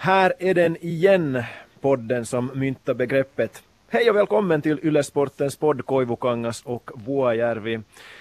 [0.00, 1.42] Här är den igen,
[1.80, 3.62] podden som myntar begreppet.
[3.88, 7.80] Hej och välkommen till Ylesportens podd Koivukangas och Vuojärvi.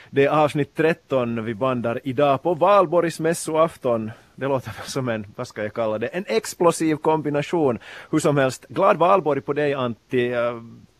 [0.09, 4.11] Det är avsnitt 13 vi bandar idag på Valborgs mässoafton.
[4.35, 7.79] Det låter som en, vad ska jag kalla det, en explosiv kombination.
[8.11, 10.33] Hur som helst, glad valborg på dig Antti.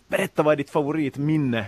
[0.07, 1.66] Berätta vad är ditt favoritminne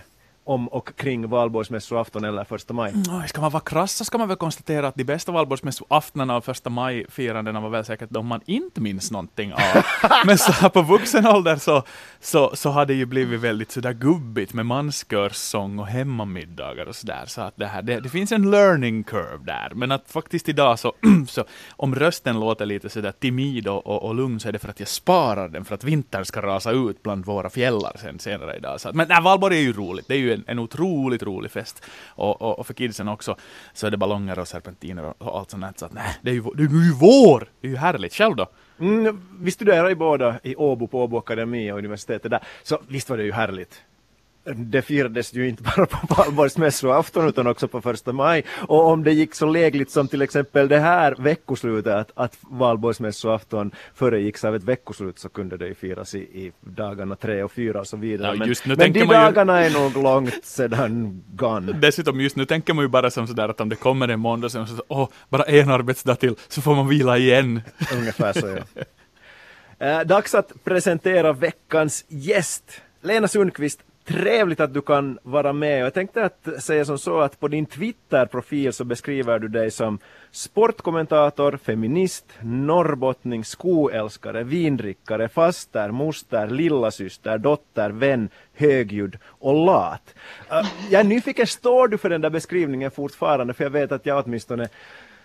[0.49, 2.91] om och kring valborgsmässoafton eller första maj?
[2.91, 6.45] Mm, ska man vara krass så ska man väl konstatera att de bästa valborgsmässoaftnarna och
[6.45, 9.59] första maj-firandena var väl säkert de man inte minns någonting av.
[10.25, 11.83] Men så här på vuxen ålder så,
[12.19, 17.23] så, så har det ju blivit väldigt sådär gubbigt med manskörsång och hemmamiddagar och sådär.
[17.25, 19.71] Så att det, här, det, det, finns en learning curve där.
[19.75, 20.93] Men att faktiskt idag så,
[21.27, 24.69] så om rösten låter lite sådär timid och, och, och lugn så är det för
[24.69, 28.57] att jag sparar den för att vintern ska rasa ut bland våra fjällar sen senare
[28.57, 28.81] idag.
[28.81, 30.07] Så att, men nej, valborg är ju roligt.
[30.07, 31.85] Det är ju en, en otroligt rolig fest.
[32.07, 33.35] Och, och, och, för kidsen också
[33.73, 36.43] så är det ballonger och serpentiner och allt sånt Så att nej, det är ju,
[36.55, 37.49] det är ju vår!
[37.61, 38.13] Det är ju härligt.
[38.13, 38.47] Själv då?
[38.79, 42.43] Mm, vi studerar ju båda i Åbo på Åbo Akademi och universitetet där.
[42.63, 43.83] Så visst var det ju härligt
[44.55, 48.45] det firades ju inte bara på valborgsmässoafton utan också på första maj.
[48.67, 53.71] Och om det gick så lägligt som till exempel det här veckoslutet att, att valborgsmässoafton
[53.93, 57.79] föregicks av ett veckoslut så kunde det ju firas i, i dagarna tre och fyra
[57.79, 58.27] och så vidare.
[58.27, 59.67] Ja, men, men de dagarna ju...
[59.67, 61.71] är nog långt sedan gone.
[61.81, 64.49] Dessutom just nu tänker man ju bara som sådär att om det kommer en måndag
[64.49, 67.61] så, så åh, bara en arbetsdag till så får man vila igen.
[67.97, 68.83] Ungefär så ja.
[69.79, 72.81] Eh, dags att presentera veckans gäst.
[73.01, 75.79] Lena Sundqvist trevligt att du kan vara med.
[75.79, 79.99] Jag tänkte att säga som så att på din Twitter-profil så beskriver du dig som
[80.31, 90.15] sportkommentator, feminist, norrbottning, skoälskare, vindrickare, faster, moster, lillasyster, dotter, vän, högljudd och lat.
[90.51, 93.53] Äh, jag är nyfiken, står du för den där beskrivningen fortfarande?
[93.53, 94.69] För jag vet att jag åtminstone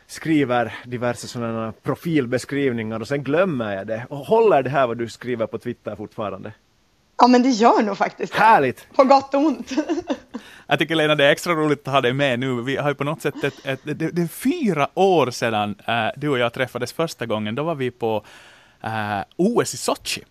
[0.07, 4.07] skriver diverse sådana profilbeskrivningar och sen glömmer jag det.
[4.09, 6.53] Och håller det här vad du skriver på Twitter fortfarande?
[7.19, 8.87] Ja, men det gör nog faktiskt Härligt!
[8.97, 9.73] På gott och ont.
[10.67, 12.63] Jag tycker Lena, det är extra roligt att ha dig med nu.
[12.63, 16.07] Vi har ju på något sätt ett, ett, det, det är fyra år sedan äh,
[16.17, 17.55] du och jag träffades första gången.
[17.55, 18.25] Då var vi på
[18.83, 18.91] äh,
[19.37, 20.23] OS i Sochi,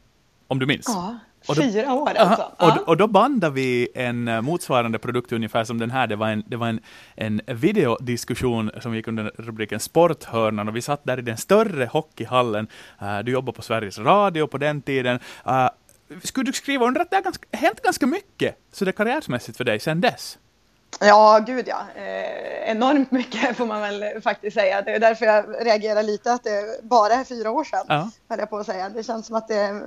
[0.47, 0.85] om du minns.
[0.87, 1.19] Ja.
[1.47, 2.51] Då, Fyra år alltså.
[2.57, 6.07] Aha, och, och, då bandade vi en eh, motsvarande produkt ungefär som den här.
[6.07, 6.79] Det var en, det var en,
[7.15, 12.67] en videodiskussion som gick under rubriken Sporthörnan och vi satt där i den större hockeyhallen.
[13.01, 15.19] Uh, du jobbade på Sveriges Radio på den tiden.
[15.47, 15.69] Uh,
[16.23, 19.63] skulle du skriva under att det har ganska, hänt ganska mycket så det karriärsmässigt för
[19.63, 20.37] dig sedan dess?
[20.99, 21.85] Ja, gud ja.
[21.95, 24.81] Eh, enormt mycket får man väl faktiskt säga.
[24.81, 28.09] Det är därför jag reagerar lite att det bara är fyra år sedan, ja.
[28.27, 28.89] jag på att säga.
[28.89, 29.81] Det känns som att det är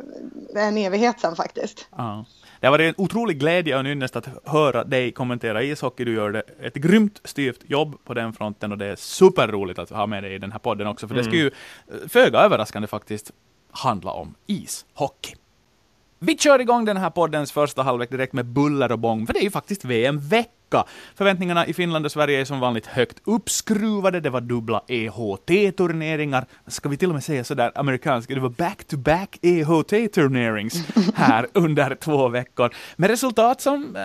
[0.55, 1.89] en evighet sedan faktiskt.
[1.97, 2.25] Ja.
[2.61, 6.05] Det har varit en otrolig glädje och en ynnest att höra dig kommentera ishockey.
[6.05, 10.07] Du gör ett grymt styvt jobb på den fronten och det är superroligt att ha
[10.07, 11.25] med dig i den här podden också, för mm.
[11.25, 13.33] det ska ju eh, föga överraskande faktiskt
[13.71, 15.35] handla om ishockey.
[16.19, 19.41] Vi kör igång den här poddens första halvlek direkt med buller och bång, för det
[19.41, 20.85] är ju faktiskt VM-vecka.
[21.15, 26.47] Förväntningarna i Finland och Sverige är som vanligt högt uppskruvade, det var dubbla EHT-turneringar.
[26.67, 30.75] Ska vi till och med säga sådär amerikanskt, det var back-to-back EHT-turnerings
[31.15, 32.75] här under två veckor.
[32.97, 34.03] Med resultat som eh,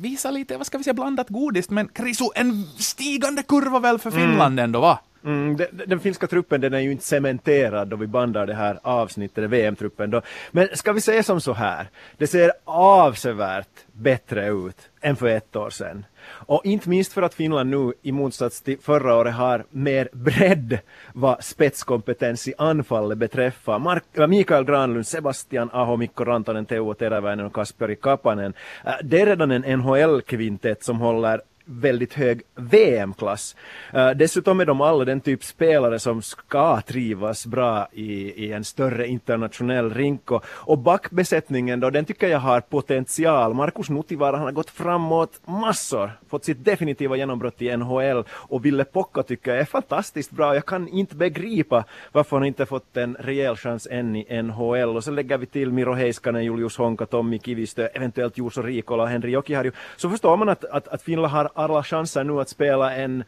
[0.00, 4.10] visar lite, vad ska vi säga, blandat godis, men Krisu, en stigande kurva väl för
[4.10, 4.64] Finland mm.
[4.64, 4.98] ändå, va?
[5.24, 8.78] Mm, den, den, finska truppen den är ju inte cementerad då vi bandar det här
[8.82, 10.22] avsnittet, VM-truppen då.
[10.50, 11.86] Men ska vi säga som så här,
[12.16, 16.04] det ser avsevärt bättre ut än för ett år sedan.
[16.28, 20.78] Och inte minst för att Finland nu i motsats till förra året har mer bredd
[21.12, 23.78] vad spetskompetens i anfallet beträffar.
[23.78, 28.54] Mark äh, Mikael Granlund, Sebastian Aho, Mikko Rantanen, Teuvo Teräväinen och Kasperi Kapanen.
[28.86, 33.56] Äh, det är redan en NHL-kvintett som håller väldigt hög VM-klass.
[33.94, 38.52] Uh, eh, dessutom är de alla den typ spelare som ska trivas bra i, i
[38.52, 43.54] en större internationell rink och, och backbesättningen då, den tycker jag har potential.
[43.54, 48.84] Markus Nutivaara han har gått framåt massor, fått sitt definitiva genombrott i NHL och Ville
[48.84, 50.54] Pocka tycker jag är fantastiskt bra.
[50.54, 55.04] Jag kan inte begripa varför han inte fått en rejäl chans än i NHL och
[55.04, 59.30] så lägger vi till Miro Heiskanen, Julius Honka, Tommy Kivistö, eventuellt Juuso Riikola och Henri
[59.30, 59.72] Jokiharju.
[59.96, 63.24] Så förstår man att, att, att Finland har alla chanser nu att spela en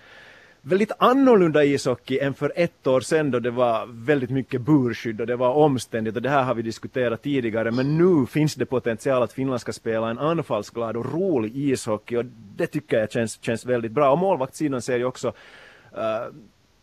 [0.62, 5.26] väldigt annorlunda ishockey än för ett år sedan då det var väldigt mycket burskydd och
[5.26, 9.22] det var omständigt och det här har vi diskuterat tidigare men nu finns det potential
[9.22, 12.24] att Finland ska spela en anfallsglad och rolig ishockey och
[12.56, 16.34] det tycker jag känns, känns väldigt bra och målvaktssidan ser ju också uh,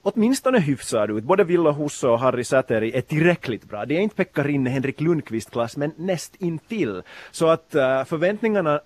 [0.02, 1.24] åtminstone hyfsad ut.
[1.24, 3.86] Både Villa Husso och Harry Säteri är tillräckligt bra.
[3.86, 7.02] Det är inte Pekka Rinne, Henrik Lundqvist-klass, men näst intill.
[7.32, 8.82] Så att uh, förväntningarna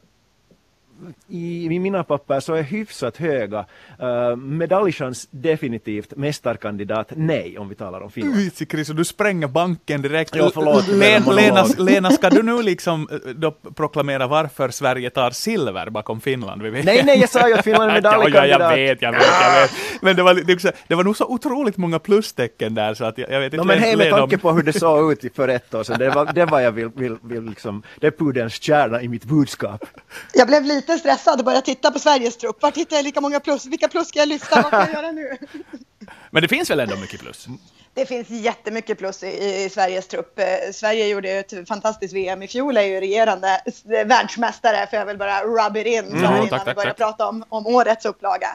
[1.28, 3.66] i, i mina papper så är hyfsat höga.
[4.02, 8.38] Uh, medaljchans definitivt, mästarkandidat nej om vi talar om Finland.
[8.38, 10.36] Vitsi Chris, du spränger banken direkt.
[10.36, 15.32] Ja, förlåt, Lena, Lena, Lena, ska du nu liksom eh, då proklamera varför Sverige tar
[15.32, 16.62] silver bakom Finland?
[16.62, 18.60] Nej, nej, jag sa ju att Finland är medaljkandidat.
[18.62, 19.72] ja, jag vet, jag vet, jag vet.
[20.02, 23.32] Men det var, det, det var nog så otroligt många plustecken där så att jag,
[23.32, 23.58] jag vet inte.
[23.58, 26.10] No, men hej, med tanke på hur det såg ut för ett år sedan, det
[26.10, 29.86] var, det var jag vill, vill, vill liksom, det är pudelns kärna i mitt budskap.
[30.34, 32.62] Jag blev lite stressad och började titta på Sveriges trupp.
[32.62, 33.66] Var hittar jag lika många plus?
[33.66, 34.62] Vilka plus ska jag lyfta?
[34.62, 35.38] Vad ska jag göra nu?
[36.32, 37.48] Men det finns väl ändå mycket plus?
[37.94, 40.40] Det finns jättemycket plus i, i Sveriges trupp.
[40.40, 43.62] Eh, Sverige gjorde ett fantastiskt VM i fjol, är ju regerande
[44.06, 46.90] världsmästare, för jag vill bara rub it in så här mm, innan tack, vi börjar
[46.90, 46.98] tack.
[46.98, 48.48] prata om, om årets upplaga.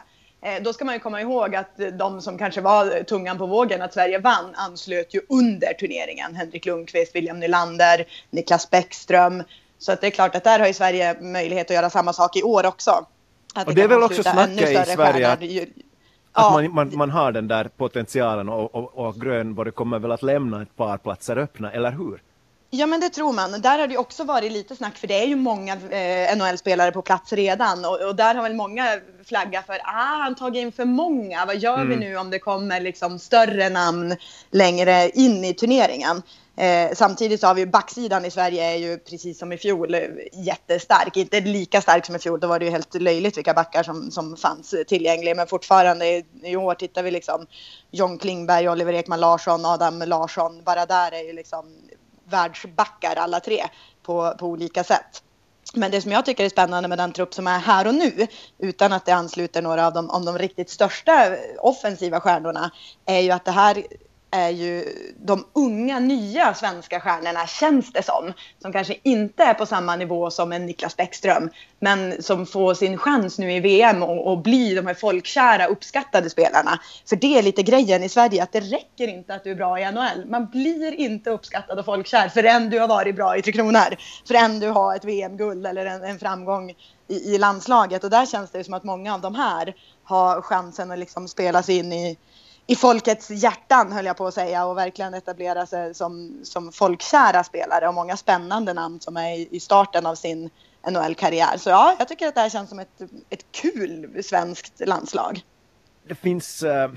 [0.47, 3.81] Eh, då ska man ju komma ihåg att de som kanske var tungan på vågen
[3.81, 6.35] att Sverige vann anslöt ju under turneringen.
[6.35, 9.43] Henrik Lundqvist, William Nylander, Niklas Bäckström.
[9.77, 12.35] Så att det är klart att där har ju Sverige möjlighet att göra samma sak
[12.35, 12.91] i år också.
[13.55, 15.69] Att och det är väl också snacka i Sverige att, att
[16.33, 16.51] ja.
[16.53, 20.61] man, man, man, har den där potentialen och, och, och Grönborg kommer väl att lämna
[20.61, 22.21] ett par platser öppna, eller hur?
[22.69, 23.61] Ja, men det tror man.
[23.61, 27.01] Där har det också varit lite snack, för det är ju många eh, NHL-spelare på
[27.01, 30.85] plats redan och, och, där har väl många flaggat för, ah, han tagit in för
[30.85, 31.45] många.
[31.45, 31.89] Vad gör mm.
[31.89, 34.15] vi nu om det kommer liksom större namn
[34.51, 36.21] längre in i turneringen?
[36.57, 39.95] Eh, samtidigt så har vi backsidan i Sverige är ju precis som i fjol
[40.33, 41.17] jättestark.
[41.17, 44.11] Inte lika stark som i fjol, då var det ju helt löjligt vilka backar som,
[44.11, 45.35] som fanns tillgängliga.
[45.35, 47.45] Men fortfarande i, i år tittar vi liksom
[47.91, 50.63] John Klingberg, Oliver Ekman Larsson, Adam Larsson.
[50.63, 51.65] Bara där är ju liksom
[52.29, 53.63] världsbackar alla tre
[54.03, 55.23] på, på olika sätt.
[55.73, 58.27] Men det som jag tycker är spännande med den trupp som är här och nu,
[58.57, 62.71] utan att det ansluter några av de, om de riktigt största offensiva stjärnorna,
[63.05, 63.83] är ju att det här
[64.31, 64.85] är ju
[65.17, 68.33] de unga nya svenska stjärnorna känns det som.
[68.61, 71.49] Som kanske inte är på samma nivå som en Niklas Bäckström.
[71.79, 76.29] Men som får sin chans nu i VM och, och bli de här folkkära uppskattade
[76.29, 76.79] spelarna.
[77.09, 79.79] För det är lite grejen i Sverige att det räcker inte att du är bra
[79.79, 80.25] i NHL.
[80.29, 83.97] Man blir inte uppskattad och folkkär förrän du har varit bra i Tre Kronor.
[84.27, 86.75] Förrän du har ett VM-guld eller en, en framgång
[87.07, 88.03] i, i, landslaget.
[88.03, 91.63] Och där känns det som att många av de här har chansen att liksom spela
[91.63, 92.17] sig in i
[92.67, 97.43] i folkets hjärtan höll jag på att säga och verkligen etablera sig som, som folkkära
[97.43, 100.49] spelare och många spännande namn som är i starten av sin
[100.89, 101.57] NHL-karriär.
[101.57, 105.41] Så ja, jag tycker att det här känns som ett, ett kul svenskt landslag.
[106.07, 106.87] Det finns uh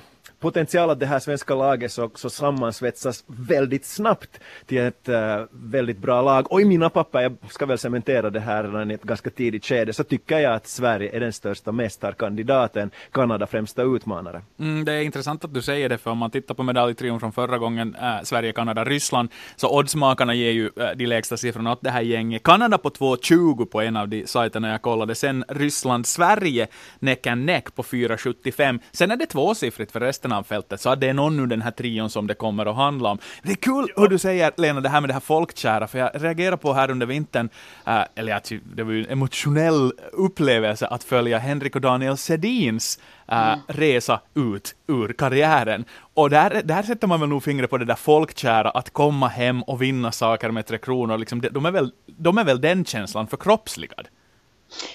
[0.41, 5.99] potential att det här svenska laget så, så sammansvetsas väldigt snabbt till ett äh, väldigt
[5.99, 6.53] bra lag.
[6.53, 9.65] Och i mina papper, jag ska väl cementera det här redan i ett ganska tidigt
[9.65, 14.43] skede, så tycker jag att Sverige är den största mästarkandidaten, Kanada främsta utmanare.
[14.59, 17.33] Mm, det är intressant att du säger det, för om man tittar på medaljtrion från
[17.33, 21.83] förra gången, äh, Sverige, Kanada, Ryssland, så oddsmakarna ger ju äh, de lägsta siffrorna åt
[21.83, 22.43] det här gänget.
[22.43, 26.67] Kanada på 2,20 på en av de sajterna jag kollade, sen Ryssland, Sverige
[26.99, 28.81] neck and neck på 4,75.
[28.93, 31.63] Sen är det tvåsiffrigt för resten av fältet, så att det är någon ur den
[31.63, 33.19] här trion som det kommer att handla om.
[33.43, 36.11] Det är kul hur du säger, Lena, det här med det här folkkära, för jag
[36.15, 37.49] reagerar på här under vintern,
[37.87, 42.99] äh, eller att det var ju en emotionell upplevelse att följa Henrik och Daniel Sedins
[43.29, 43.59] äh, mm.
[43.69, 45.85] resa ut ur karriären.
[46.15, 49.63] Och där, där sätter man väl nog fingret på det där folkkära, att komma hem
[49.63, 51.19] och vinna saker med Tre Kronor.
[51.19, 54.09] Liksom, de, är väl, de är väl den känslan förkroppsligad.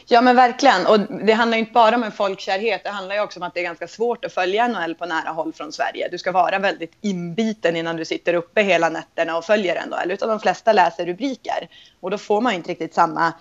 [0.07, 0.88] Ja men verkligen.
[0.88, 2.83] Och det handlar inte bara om en folkkärhet.
[2.83, 5.30] Det handlar ju också om att det är ganska svårt att följa NHL på nära
[5.30, 6.07] håll från Sverige.
[6.12, 10.12] Du ska vara väldigt inbiten innan du sitter uppe hela nätterna och följer NHL.
[10.12, 11.69] Utan de flesta läser rubriker.
[11.99, 13.33] Och då får man inte riktigt samma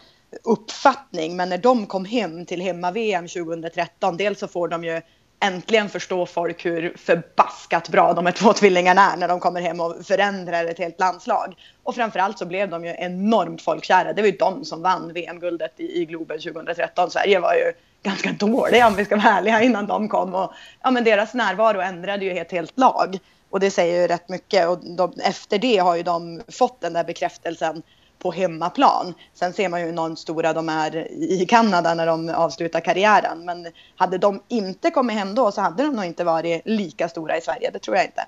[0.45, 1.37] uppfattning.
[1.37, 5.01] Men när de kom hem till hemma-VM 2013, dels så får de ju
[5.41, 9.81] äntligen förstår folk hur förbaskat bra de här två tvillingarna är när de kommer hem
[9.81, 11.55] och förändrar ett helt landslag.
[11.83, 14.13] Och framförallt så blev de ju enormt folkkära.
[14.13, 17.11] Det var ju de som vann VM-guldet i, i Globen 2013.
[17.11, 17.73] Sverige var ju
[18.03, 20.35] ganska dåliga om vi ska vara ärliga innan de kom.
[20.35, 23.19] Och, ja, men deras närvaro ändrade ju ett helt lag.
[23.51, 24.69] Och det säger ju rätt mycket.
[24.69, 27.83] Och de, efter det har ju de fått den där bekräftelsen
[28.25, 29.15] på hemmaplan.
[29.35, 33.45] Sen ser man ju hur enormt stora de är i Kanada när de avslutar karriären.
[33.45, 33.67] Men
[33.97, 37.41] hade de inte kommit hem då så hade de nog inte varit lika stora i
[37.41, 37.71] Sverige.
[37.73, 38.27] Det tror jag inte.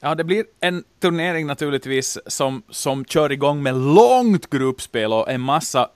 [0.00, 5.40] Ja, det blir en turnering naturligtvis som, som kör igång med långt gruppspel och en
[5.40, 5.88] massa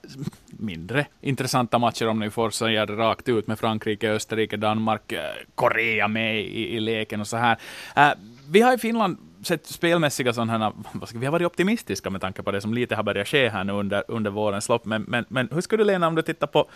[0.48, 5.20] mindre intressanta matcher om ni får säga det rakt ut med Frankrike, Österrike, Danmark, eh,
[5.54, 7.58] Korea med i, i leken och så här.
[7.96, 8.18] Uh,
[8.50, 9.16] vi har i Finland
[9.48, 10.72] sett spelmässiga sådana här,
[11.14, 13.72] vi har varit optimistiska med tanke på det som lite har börjat ske här nu
[13.72, 14.84] under, under vårens lopp.
[14.84, 16.68] Men, men, men hur skulle du Lena, om du tittar på,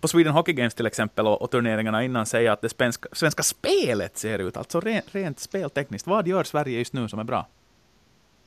[0.00, 3.42] på Sweden Hockey Games till exempel och, och turneringarna innan, säga att det svenska, svenska
[3.42, 6.06] spelet ser ut, alltså rent, rent speltekniskt.
[6.06, 7.46] Vad gör Sverige just nu som är bra?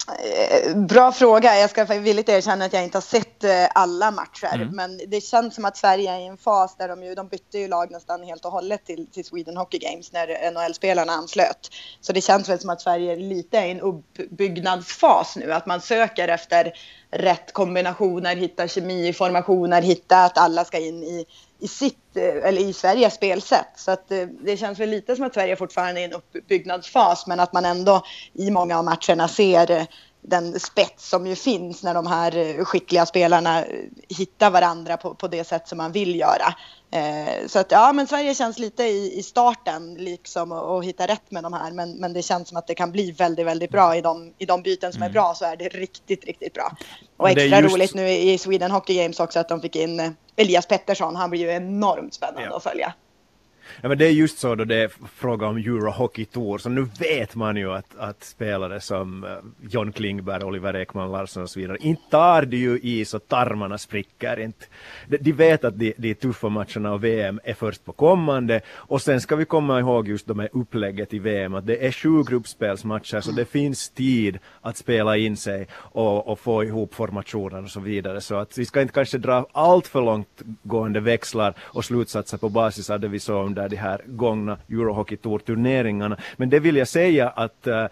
[0.10, 1.60] Eh, bra fråga.
[1.60, 4.56] Jag ska villigt erkänna att jag inte har sett eh, alla matcher.
[4.56, 4.76] Mm.
[4.76, 7.58] Men det känns som att Sverige är i en fas där de, ju, de bytte
[7.60, 11.70] ju lag nästan helt och hållet till, till Sweden Hockey Games när NHL-spelarna anslöt.
[12.02, 15.54] Så det känns väl som att Sverige lite är i en uppbyggnadsfas nu.
[15.54, 16.74] Att man söker efter
[17.12, 21.26] rätt kombinationer, hitta kemi i formationer, hitta att alla ska in i,
[21.60, 23.72] i sitt, eh, eller i Sveriges spelsätt.
[23.76, 27.28] Så att eh, det känns väl lite som att Sverige fortfarande är i en uppbyggnadsfas
[27.28, 28.02] men att man ändå
[28.34, 29.84] i många av matcherna ser eh,
[30.30, 33.86] den spets som ju finns när de här eh, skickliga spelarna eh,
[34.18, 36.56] hittar varandra på, på det sätt som man vill göra.
[36.92, 41.32] Eh, så att ja, men Sverige känns lite i, i starten liksom och, hitta rätt
[41.32, 41.72] med de här.
[41.72, 44.46] Men, men det känns som att det kan bli väldigt, väldigt bra i de, i
[44.46, 45.10] de byten som mm.
[45.10, 46.78] är bra så är det riktigt, riktigt bra.
[47.18, 47.74] Och extra just...
[47.74, 51.16] roligt nu i Sweden Hockey Games också att de fick in eh, Elias Pettersson.
[51.16, 52.58] Han blir ju enormt spännande ja.
[52.58, 52.94] att följa.
[53.82, 56.70] Ja men det är just så då det är fråga om Euro Hockey Tour, så
[56.70, 59.30] nu vet man ju att, att spelare som eh,
[59.70, 63.78] John Klingberg, Oliver Ekman Larsson och så vidare, inte tar det ju i så tarmarna
[63.78, 64.66] spricker inte.
[65.08, 69.02] De, de vet att de, de tuffa matcherna och VM är först på kommande och
[69.02, 72.24] sen ska vi komma ihåg just de här upplägget i VM att det är sju
[72.24, 77.70] gruppspelsmatcher så det finns tid att spela in sig och, och få ihop formationen och
[77.70, 81.86] så vidare så att vi ska inte kanske dra allt för långt gående växlar och
[81.86, 86.18] slutsatser på basis av det vi såg under de här gångna Eurohockey Tour-turneringarna.
[86.38, 87.86] Men det vill jag säga att uh,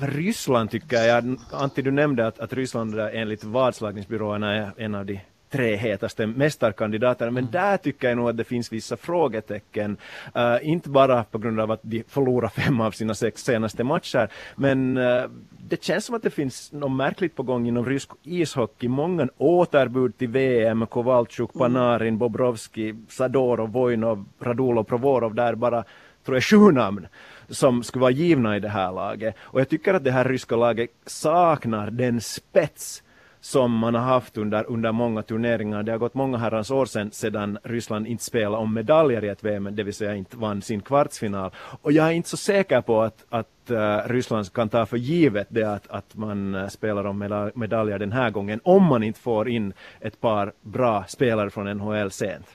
[0.00, 5.20] Ryssland tycker jag, Antti du nämnde att, att Ryssland enligt vadslagningsbyråerna är en av de
[5.50, 7.30] tre hetaste mästarkandidaterna.
[7.30, 7.52] Men mm.
[7.52, 9.96] där tycker jag nog att det finns vissa frågetecken.
[10.36, 14.28] Uh, inte bara på grund av att de förlorar fem av sina sex senaste matcher.
[14.56, 15.24] Men uh,
[15.68, 18.88] det känns som att det finns något märkligt på gång inom rysk ishockey.
[18.88, 21.58] Många återbud till VM, Kovalchuk, mm.
[21.58, 25.84] Panarin, Bobrovski, Sadorov, Vojnov, Radulov, Provorov, där bara
[26.24, 27.06] tror jag sju namn
[27.48, 29.34] som skulle vara givna i det här laget.
[29.40, 33.02] Och jag tycker att det här ryska laget saknar den spets
[33.40, 35.82] som man har haft under, under många turneringar.
[35.82, 39.44] Det har gått många herrans år sedan, sedan Ryssland inte spelade om medaljer i ett
[39.44, 41.50] VM, det vill säga inte vann sin kvartsfinal.
[41.82, 45.46] Och jag är inte så säker på att, att uh, Ryssland kan ta för givet
[45.50, 49.48] det att, att man eh, spelar om medaljer den här gången, om man inte får
[49.48, 52.46] in ett par bra spelare från NHL sent.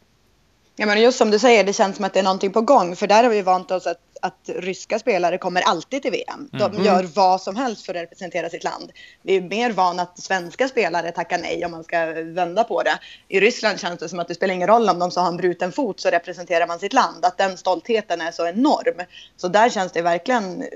[0.77, 2.96] Ja, men just som du säger, det känns som att det är någonting på gång.
[2.96, 6.50] För där har vi vant oss att, att ryska spelare kommer alltid till VM.
[6.51, 6.86] De mm.
[6.86, 8.91] gör vad som helst för att representera sitt land.
[9.22, 13.00] Vi är mer vana att svenska spelare tackar nej om man ska vända på det.
[13.27, 15.38] I Ryssland känns det som att det spelar ingen roll om de så har en
[15.38, 17.25] bruten fot så representerar man sitt land.
[17.25, 19.05] Att den stoltheten är så enorm.
[19.38, 20.67] Så där känns det verkligen eh,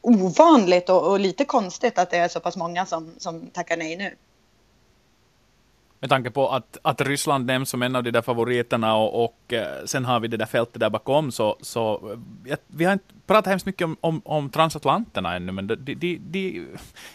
[0.00, 3.96] ovanligt och, och lite konstigt att det är så pass många som, som tackar nej
[3.96, 4.14] nu
[6.04, 9.52] med tanke på att, att Ryssland nämns som en av de där favoriterna och, och
[9.52, 12.10] eh, sen har vi det där fältet där bakom så, så
[12.46, 15.94] eh, vi har inte pratat hemskt mycket om, om, om transatlanterna ännu men de, de,
[15.94, 16.66] de,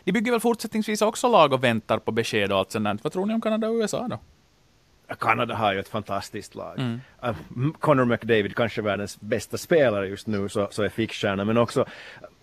[0.04, 3.26] de bygger väl fortsättningsvis också lag och väntar på besked och allt sånt Vad tror
[3.26, 4.20] ni om Kanada och USA då?
[5.20, 6.80] Kanada har ju ett fantastiskt lag.
[6.80, 7.02] Mm.
[7.26, 11.86] Uh, Connor McDavid, kanske världens bästa spelare just nu, så, så är fickstjärna, men också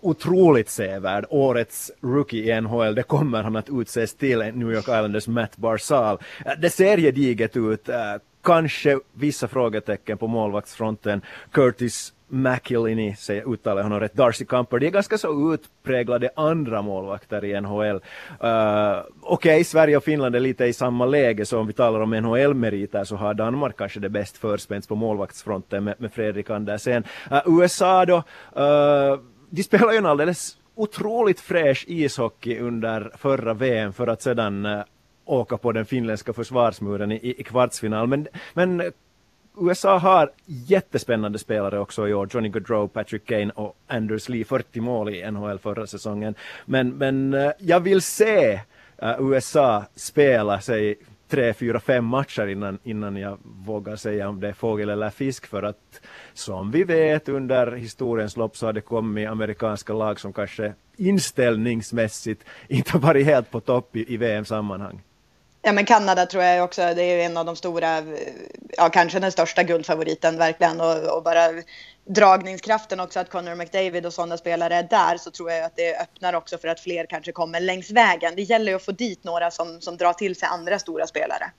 [0.01, 1.25] otroligt sevärd.
[1.29, 6.17] Årets rookie i NHL, det kommer han att utses till New York Islanders Matt Barzal.
[6.45, 7.89] Uh, det ser gediget ut.
[7.89, 7.95] Uh,
[8.43, 11.21] kanske vissa frågetecken på målvaktsfronten.
[11.51, 17.45] Curtis McIlhenny, säger uttalar honom rätt, Darcy Camper, de är ganska så utpräglade andra målvakter
[17.45, 17.95] i NHL.
[17.95, 21.73] Uh, eh, Okej, okay, Sverige och Finland är lite i samma läge, så om vi
[21.73, 26.49] talar om NHL-meriter så har Danmark kanske det bäst förspänts på målvaktsfronten med, med Fredrik
[26.49, 27.03] Andersen.
[27.31, 29.19] Uh, USA då, uh,
[29.49, 34.67] de spelar ju en alldeles otroligt fräsch ishockey under förra VM för att sedan
[35.25, 38.07] åka på den finländska försvarsmuren i, i kvartsfinal.
[38.07, 38.91] Men, men
[39.59, 42.27] USA har jättespännande spelare också i år.
[42.31, 44.45] Johnny Gaudreau, Patrick Kane och Anders Lee.
[44.45, 46.35] 40 mål i NHL förra säsongen.
[46.65, 48.61] Men, men eh, jag vill se
[48.97, 50.95] eh, USA spela sig
[51.27, 55.47] tre, fyra, fem matcher innan, innan jag vågar säga om det är fågel eller fisk
[55.47, 56.01] för att
[56.33, 62.43] som vi vet under historiens lopp så har det kommit amerikanska lag som kanske inställningsmässigt
[62.67, 65.01] inte varit helt på topp i, i VM-sammanhang.
[65.67, 68.03] Ja, men Kanada tror jag också, det är en av de stora,
[68.77, 71.49] ja kanske den största guldfavoriten verkligen och, och bara
[72.09, 75.97] dragningskraften också att Connor McDavid och sådana spelare är där så tror jag att det
[75.97, 78.33] öppnar också för att fler kanske kommer längs vägen.
[78.35, 81.51] Det gäller ju att få dit några som, som drar till sig andra stora spelare.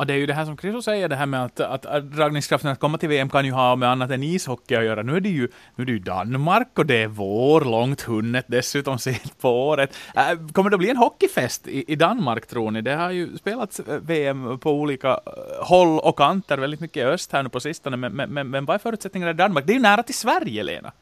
[0.00, 2.70] Ja, det är ju det här som Chriso säger, det här med att, att, dragningskraften
[2.70, 5.02] att komma till VM kan ju ha med annat än ishockey att göra.
[5.02, 8.44] Nu är det ju, nu är det ju Danmark och det är vår, långt hunnet
[8.48, 9.96] dessutom sent på året.
[10.14, 12.82] Äh, kommer det bli en hockeyfest i, i Danmark tror ni?
[12.82, 17.04] Det har ju spelats eh, VM på olika eh, håll och kanter, väldigt mycket i
[17.04, 19.66] öst här nu på sistone, men, men, men, men vad är förutsättningarna i Danmark?
[19.66, 20.92] Det är ju nära till Sverige, Lena.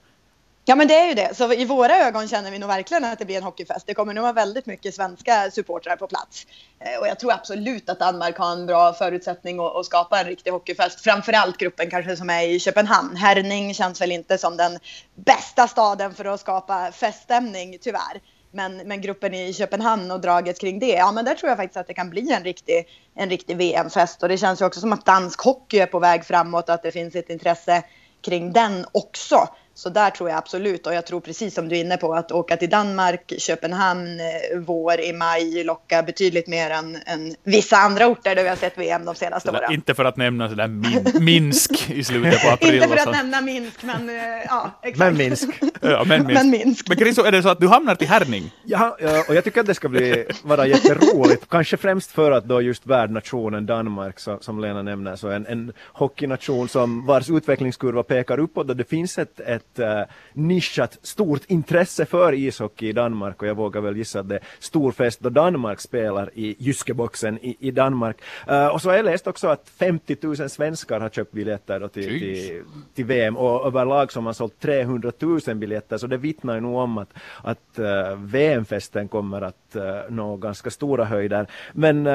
[0.69, 1.37] Ja, men det är ju det.
[1.37, 3.87] Så i våra ögon känner vi nog verkligen att det blir en hockeyfest.
[3.87, 6.47] Det kommer nog vara väldigt mycket svenska supportrar på plats.
[6.81, 10.27] Eh, och jag tror absolut att Danmark har en bra förutsättning att, att skapa en
[10.27, 11.01] riktig hockeyfest.
[11.01, 13.17] Framförallt gruppen kanske som är i Köpenhamn.
[13.17, 14.79] Herning känns väl inte som den
[15.15, 18.21] bästa staden för att skapa feststämning, tyvärr.
[18.51, 21.77] Men, men gruppen i Köpenhamn och draget kring det, ja men där tror jag faktiskt
[21.77, 24.23] att det kan bli en riktig, en riktig VM-fest.
[24.23, 26.83] Och det känns ju också som att dansk hockey är på väg framåt, och att
[26.83, 27.83] det finns ett intresse
[28.23, 29.49] kring den också.
[29.79, 32.33] Så där tror jag absolut och jag tror precis som du är inne på att
[32.33, 38.07] åka till Danmark, Köpenhamn, eh, vår i maj lockar betydligt mer än, än vissa andra
[38.07, 39.73] orter där vi har sett VM de senaste åren.
[39.73, 42.75] Inte för att nämna sådär min, Minsk i slutet på april.
[42.75, 44.17] inte för att nämna Minsk, men uh,
[44.49, 44.99] ja, exakt.
[44.99, 45.49] Men Minsk.
[45.81, 46.43] ja, men Minsk.
[46.43, 46.89] Men, Minsk.
[46.89, 48.51] men Chriso, är det så att du hamnar till Herning?
[48.65, 48.97] Ja,
[49.29, 52.87] och jag tycker att det ska bli, vara jätteroligt, kanske främst för att då just
[52.87, 58.71] värdnationen Danmark, så, som Lena nämner, så en, en hockeynation som vars utvecklingskurva pekar uppåt
[58.71, 63.55] och det finns ett, ett uh, nischat stort intresse för ishockey i Danmark och jag
[63.55, 67.71] vågar väl gissa att det är stor fest då Danmark spelar i Jyskeboxen i, i
[67.71, 68.17] Danmark.
[68.51, 72.09] Uh, och så har jag läst också att 50 000 svenskar har köpt biljetter till,
[72.09, 72.63] till,
[72.95, 76.77] till, VM och överlag som har sålt 300 000 biljetter så det vittnar ju nog
[76.77, 77.11] om att,
[77.43, 81.47] att uh, VM-festen kommer att uh, nå ganska stora höjder.
[81.73, 82.07] Men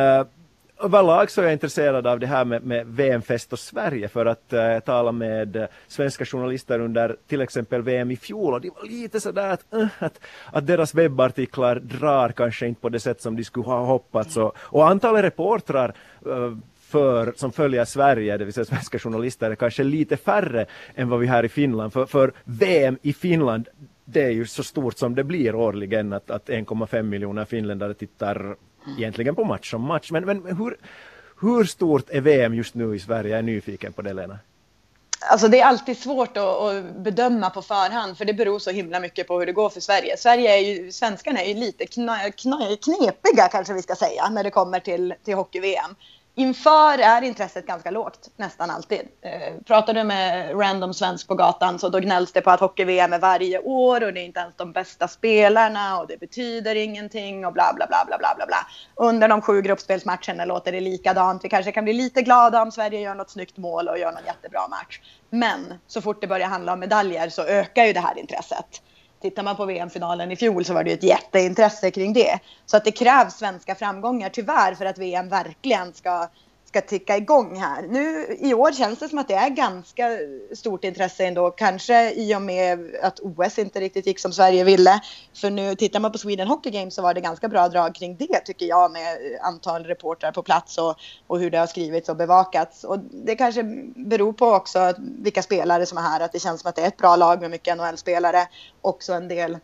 [0.83, 4.53] överlag så är jag intresserad av det här med, med VM-fest och Sverige för att
[4.53, 8.69] eh, uh, tala med eh, svenska journalister under till exempel VM i fjol och det
[8.69, 10.19] var lite sådär att, uh, att,
[10.51, 14.57] att deras webbartiklar drar kanske inte på det sätt som de skulle ha hoppats och,
[14.57, 15.93] och antalet reportrar
[16.27, 16.57] uh,
[16.93, 21.19] för, som följer Sverige, det vill säga svenska journalister, är kanske lite färre än vad
[21.19, 21.93] vi har i Finland.
[21.93, 23.67] För, för VM i Finland,
[24.05, 28.55] det är ju så stort som det blir årligen att, att 1,5 miljoner finländare tittar
[28.97, 30.11] egentligen på match som match.
[30.11, 30.77] Men, men hur,
[31.41, 33.29] hur stort är VM just nu i Sverige?
[33.29, 34.39] Jag är nyfiken på det Lena.
[35.31, 38.99] Alltså det är alltid svårt att, att, bedöma på förhand för det beror så himla
[38.99, 40.17] mycket på hur det går för Sverige.
[40.17, 44.43] Sverige är ju, svenskarna är ju lite kna, kna, knepiga kanske vi ska säga när
[44.43, 45.95] det kommer till, till hockey-VM.
[46.35, 48.99] Inför är intresset ganska lågt, nästan alltid.
[49.21, 53.13] Eh, pratar du med random svensk på gatan så då gnälls det på att hockey-VM
[53.13, 57.45] är varje år och det är inte ens de bästa spelarna och det betyder ingenting
[57.45, 58.45] och bla bla bla bla bla bla.
[58.45, 58.67] bla.
[58.95, 61.45] Under de sju gruppspelsmatcherna låter det likadant.
[61.45, 64.25] Vi kanske kan bli lite glada om Sverige gör något snyggt mål och gör någon
[64.25, 64.99] jättebra match.
[65.29, 68.81] Men så fort det börjar handla om medaljer så ökar ju det här intresset.
[69.23, 72.39] Tittar man på VM-finalen i fjol så var det ju ett jätteintresse kring det.
[72.65, 76.27] Så att det krävs svenska framgångar tyvärr för att VM verkligen ska
[76.73, 77.81] ska ticka igång här.
[77.81, 80.09] Nu i år känns det som att det är ganska
[80.55, 85.01] stort intresse ändå, kanske i och med att OS inte riktigt gick som Sverige ville.
[85.33, 88.17] För nu tittar man på Sweden Hockey Games så var det ganska bra drag kring
[88.17, 90.95] det tycker jag med antal reportrar på plats och,
[91.27, 92.83] och hur det har skrivits och bevakats.
[92.83, 93.63] Och det kanske
[93.95, 96.87] beror på också vilka spelare som är här, att det känns som att det är
[96.87, 98.47] ett bra lag med mycket NHL-spelare,
[98.81, 99.57] också en del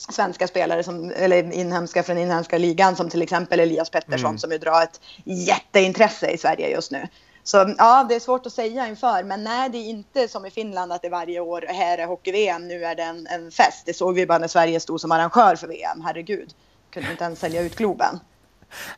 [0.00, 4.38] svenska spelare som, eller inhemska från inhemska ligan som till exempel Elias Pettersson mm.
[4.38, 7.08] som ju drar ett jätteintresse i Sverige just nu.
[7.42, 10.50] Så ja, det är svårt att säga inför, men nej, det är inte som i
[10.50, 13.86] Finland att det varje år, här är hockey-VM, nu är det en, en fest.
[13.86, 16.54] Det såg vi bara när Sverige stod som arrangör för VM, herregud.
[16.90, 18.20] Kunde inte ens sälja ut Globen.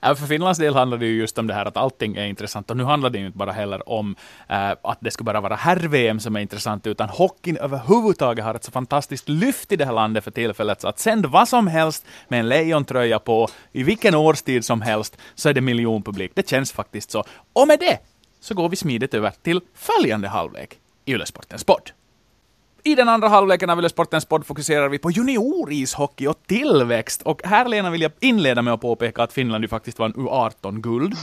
[0.01, 2.71] För Finlands del handlar det ju just om det här att allting är intressant.
[2.71, 4.17] Och nu handlar det ju inte bara heller om
[4.49, 8.65] äh, att det ska bara vara herr-VM som är intressant, utan hockeyn överhuvudtaget har ett
[8.65, 12.07] så fantastiskt lyft i det här landet för tillfället, så att sända vad som helst
[12.29, 16.33] med en lejontröja på, i vilken årstid som helst, så är det miljonpublik.
[16.35, 17.25] Det känns faktiskt så.
[17.53, 17.99] Och med det
[18.41, 21.91] så går vi smidigt över till följande halvlek i Ylesportens podd.
[22.85, 27.23] I den andra halvleken av Sportens podd fokuserar vi på juniorishockey och tillväxt.
[27.23, 31.15] Och här, Lena, vill jag inleda med att påpeka att Finland ju faktiskt vann U18-guld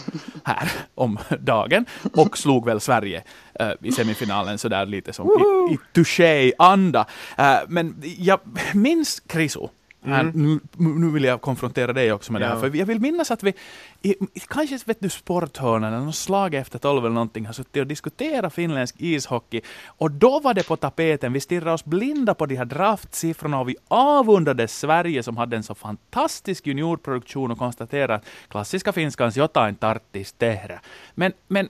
[0.43, 3.23] här om dagen och slog väl Sverige
[3.61, 7.05] uh, i semifinalen sådär lite som i, i touché-anda.
[7.39, 8.39] Uh, men jag
[8.73, 9.67] minns Krisu
[10.05, 10.31] Mm.
[10.35, 12.47] Nu, nu vill jag konfrontera dig också med ja.
[12.47, 13.53] det här, för jag vill minnas att vi,
[14.01, 14.15] i,
[14.47, 18.53] kanske vet du sporthörnan eller något slag efter tolv eller någonting, har suttit och diskuterat
[18.53, 22.65] finländsk ishockey, och då var det på tapeten, vi stirrade oss blinda på de här
[22.65, 28.93] draftsiffrorna och vi avundade Sverige som hade en så fantastisk juniorproduktion och konstaterade att klassiska
[28.93, 30.79] finskans jotain tarttis tehdä.
[31.15, 31.69] Men, men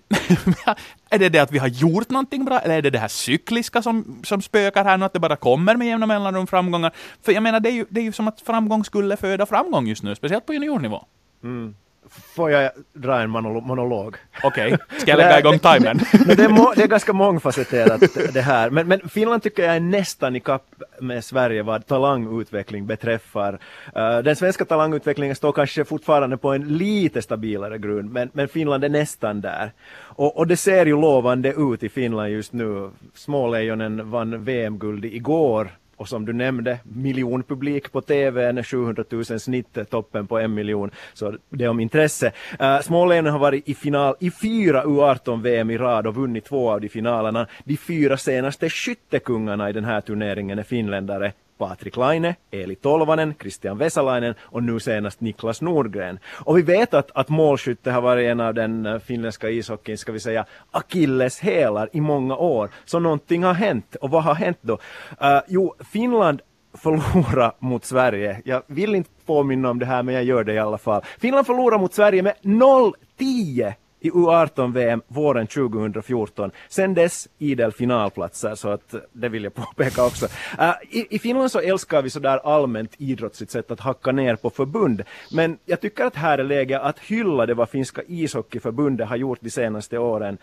[1.09, 3.81] är det det att vi har gjort någonting bra, eller är det det här cykliska
[3.81, 6.91] som, som spökar här nu, att det bara kommer med jämna mellanrum framgångar?
[7.21, 9.87] För jag menar, det är ju, det är ju som att framgång skulle föda framgång
[9.87, 11.05] just nu, speciellt på juniornivå.
[11.43, 11.75] Mm.
[12.09, 14.15] Får jag dra en monolog?
[14.43, 14.99] Okej, okay.
[14.99, 15.97] ska jag lägga igång timern?
[16.25, 18.01] det, är det är ganska mångfacetterat
[18.33, 20.65] det här, men, men Finland tycker jag är nästan i kapp
[20.99, 23.53] med Sverige vad talangutveckling beträffar.
[23.97, 28.83] Uh, den svenska talangutvecklingen står kanske fortfarande på en lite stabilare grund, men, men Finland
[28.83, 29.71] är nästan där.
[29.99, 32.91] Och, och det ser ju lovande ut i Finland just nu.
[33.15, 40.27] Smålejonen vann VM-guld igår och som du nämnde, miljonpublik på TV, 700 000 snitt, toppen
[40.27, 42.31] på en miljon, så det är om intresse.
[42.59, 46.71] Eh, uh, Smålänen har varit i final i fyra U18-VM i rad och vunnit två
[46.71, 47.47] av de finalerna.
[47.63, 53.77] De fyra senaste skyttekungarna i den här turneringen är finländare Patrik Laine, Eli Tolvanen, Christian
[53.77, 56.19] Vesalainen och nu senast Niklas Nordgren.
[56.25, 60.11] Och vi vet att, att målskytte har varit en av den eh, finländska ishockeyns, ska
[60.11, 62.69] vi säga, akilleshälar i många år.
[62.85, 63.95] Så någonting har hänt.
[63.95, 64.73] Och vad har hänt då?
[64.73, 66.41] Uh, jo, Finland
[66.73, 68.41] förlora mot Sverige.
[68.45, 71.01] Jag vill inte påminna om det här men jag gör det i alla fall.
[71.19, 76.51] Finland förlorar mot Sverige med 0-10 i U18-VM våren 2014.
[76.69, 80.25] Sen dess idel finalplatser, så att eh, det vill jag påpeka också.
[80.59, 84.49] Uh, i, i, Finland så älskar vi sådär allmänt idrottsligt sätt att hacka ner på
[84.49, 89.15] förbund, men jag tycker att här är läge att hylla det vad finska ishockeyförbundet har
[89.15, 90.37] gjort de senaste åren.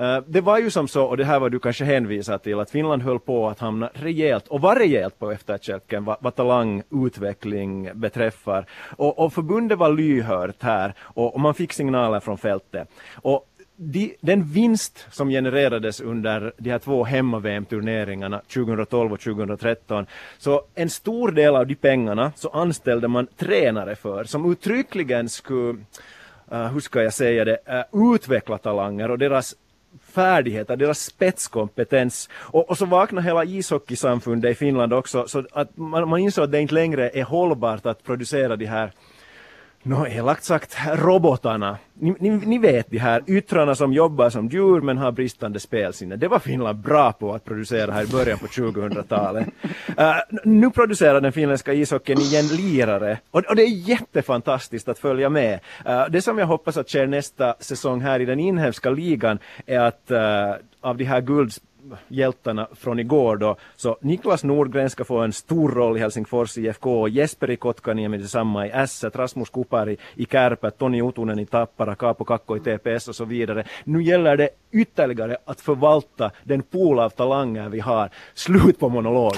[0.00, 2.70] Uh, det var ju som så, och det här var du kanske hänvisar till, att
[2.70, 8.66] Finland höll på att hamna rejält, och var rejält på efterkälken vad, vad talangutveckling beträffar.
[8.96, 12.88] Och, och förbundet var lyhört här, och, och man fick signaler från fältet.
[13.14, 20.06] Och de, den vinst som genererades under de här två hemma-VM-turneringarna 2012 och 2013,
[20.38, 25.78] så en stor del av de pengarna så anställde man tränare för som uttryckligen skulle,
[26.52, 27.58] uh, hur ska jag säga det,
[27.92, 29.54] uh, utveckla talanger och deras
[30.00, 32.28] färdigheter, deras spetskompetens.
[32.34, 36.52] Och, och så vaknade hela ishockeysamfundet i Finland också, så att man, man insåg att
[36.52, 38.92] det inte längre är hållbart att producera de här
[39.84, 41.78] Nå, elakt sagt, robotarna.
[41.94, 46.16] Ni, ni, ni, vet de här yttrarna som jobbar som djur men har bristande spelsinne.
[46.16, 49.48] Det var Finland bra på att producera här i början på 2000-talet.
[49.98, 54.98] Uh, äh, nu producerar den finländska ishockeyn igen lirare och, och, det är jättefantastiskt att
[54.98, 55.60] följa med.
[55.86, 59.80] Uh, det som jag hoppas att sker nästa säsong här i den inhemska ligan är
[59.80, 60.18] att uh,
[60.80, 61.60] av de här gulds
[62.08, 63.56] hjältarna från igår då.
[63.76, 68.66] Så Niklas Nordgren ska få en stor roll i Helsingfors IFK, Jesper i Kotkaniemi detsamma
[68.66, 73.16] i Ässet, Rasmus Kupari i Kärpät, Toni Utunen i Tappara, Kaapo Kakko i TPS och
[73.16, 73.64] så vidare.
[73.84, 78.10] Nu gäller det ytterligare att förvalta den pool av talanger vi har.
[78.34, 79.34] Slut på monolog.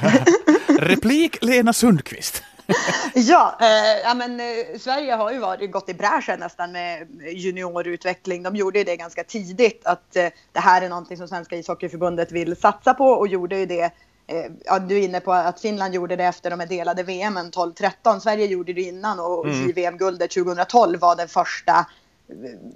[0.78, 2.42] Replik Lena Sundqvist.
[3.14, 8.42] ja, eh, ja, men eh, Sverige har ju varit, gått i bräschen nästan med juniorutveckling.
[8.42, 12.56] De gjorde det ganska tidigt att eh, det här är någonting som Svenska ishockeyförbundet vill
[12.56, 13.82] satsa på och gjorde ju det
[14.26, 18.20] eh, Ja, du är inne på att Finland gjorde det efter de delade VM 12-13.
[18.20, 19.68] Sverige gjorde det innan och mm.
[19.68, 21.86] JVM-guldet 2012 var den första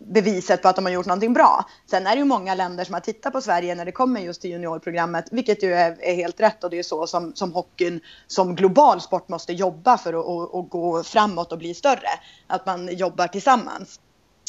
[0.07, 1.65] beviset på att de har gjort någonting bra.
[1.91, 4.41] Sen är det ju många länder som har tittat på Sverige när det kommer just
[4.41, 8.01] till juniorprogrammet, vilket ju är, är helt rätt och det är så som, som hockeyn
[8.27, 12.09] som global sport måste jobba för att och, och gå framåt och bli större.
[12.47, 14.01] Att man jobbar tillsammans.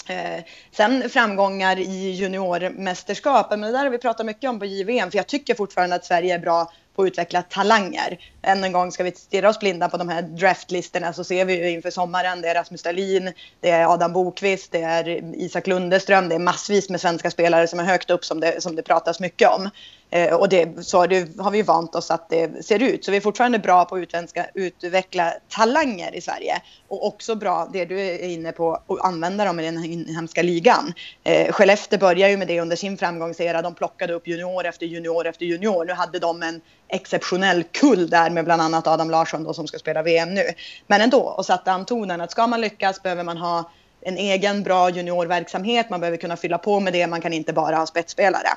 [0.08, 5.12] Eh, sen framgångar i juniormästerskapen, men det där har vi pratat mycket om på JVM,
[5.12, 8.20] för jag tycker fortfarande att Sverige är bra på att utveckla talanger.
[8.46, 11.58] Än en gång ska vi stirra oss blinda på de här draftlistorna så ser vi
[11.58, 16.30] ju inför sommaren, det är Rasmus Dahlin, det är Adam Bokvist, det är Isak Lundeström,
[16.30, 19.20] det är massvis med svenska spelare som är högt upp som det, som det pratas
[19.20, 19.70] mycket om.
[20.10, 23.06] Eh, och det, så det, har vi vant oss att det ser ut.
[23.06, 26.62] Så vi är fortfarande bra på att utveckla, talanger i Sverige.
[26.88, 30.94] Och också bra, det du är inne på, att använda dem i den inhemska ligan.
[31.24, 33.62] Eh, Skellefteå började ju med det under sin framgångsera.
[33.62, 35.86] De plockade upp junior efter junior efter junior.
[35.86, 39.80] Nu hade de en exceptionell kull där med bland annat Adam Larsson då, som ska
[39.80, 40.43] spela VM nu.
[40.88, 43.71] Men ändå, och satte han tonen att ska man lyckas behöver man ha
[44.02, 45.89] en egen bra juniorverksamhet.
[45.89, 47.08] Man behöver kunna fylla på med det.
[47.08, 48.50] Man kan inte bara ha spetsspelare.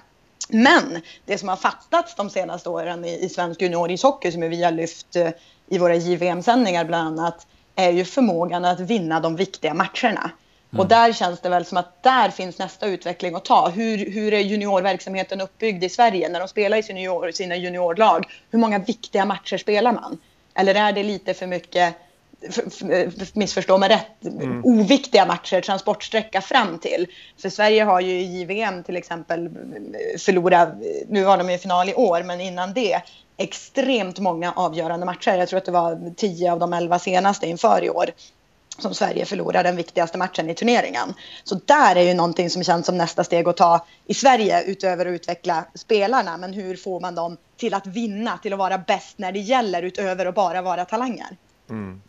[0.49, 4.73] Men det som har fattats de senaste åren i, i svensk juniorishockey som vi har
[4.73, 5.31] lyft eh,
[5.69, 10.31] i våra JVM-sändningar bland annat är ju förmågan att vinna de viktiga matcherna.
[10.73, 10.81] Mm.
[10.81, 13.69] Och där känns det väl som att där finns nästa utveckling att ta.
[13.69, 18.27] Hur, hur är juniorverksamheten uppbyggd i Sverige när de spelar i senior, sina juniorlag?
[18.51, 20.19] Hur många viktiga matcher spelar man?
[20.55, 21.95] Eller är det lite för mycket
[23.33, 24.65] missförstå mig rätt, mm.
[24.65, 27.07] oviktiga matcher, transportsträcka fram till.
[27.43, 29.51] För Sverige har ju i JVM till exempel
[30.19, 30.69] förlorat,
[31.09, 33.03] nu var de i final i år, men innan det
[33.37, 35.35] extremt många avgörande matcher.
[35.35, 38.11] Jag tror att det var tio av de elva senaste inför i år
[38.79, 41.15] som Sverige förlorar den viktigaste matchen i turneringen.
[41.45, 45.07] Så där är ju någonting som känns som nästa steg att ta i Sverige utöver
[45.07, 46.37] att utveckla spelarna.
[46.37, 49.83] Men hur får man dem till att vinna, till att vara bäst när det gäller
[49.83, 51.37] utöver att bara vara talanger?
[51.71, 52.01] Mm.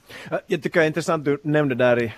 [0.48, 2.14] Jag tycker det är intressant du nämnde där i,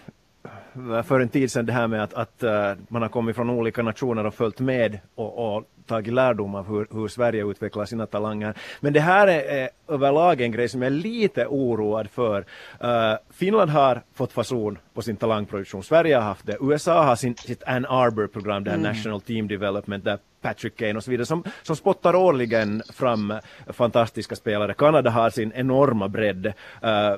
[1.03, 3.83] för en tid sedan det här med att, att eh, man har kommit från olika
[3.83, 8.53] nationer och följt med och, och tagit lärdom av hur, hur Sverige utvecklar sina talanger.
[8.79, 12.39] Men det här är, är överlag en grej som jag är lite oroad för.
[12.83, 15.83] Uh, Finland har fått fason på sin talangproduktion.
[15.83, 16.57] Sverige har haft det.
[16.61, 18.91] USA har sin, sitt Ann Arbor-program, det här mm.
[18.91, 23.33] National Team Development, där Patrick Kane och så vidare, som, som spottar årligen fram
[23.67, 24.73] fantastiska spelare.
[24.73, 26.45] Kanada har sin enorma bredd.
[26.45, 26.51] Uh,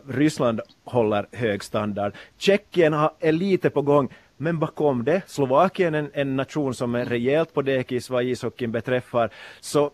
[0.08, 2.14] Ryssland håller hög standard.
[2.38, 4.10] Tjeckien har, är lite på gång.
[4.44, 9.30] Men bakom det, Slovakien en, en nation som är rejält på dekis vad ishockeyn beträffar,
[9.60, 9.92] så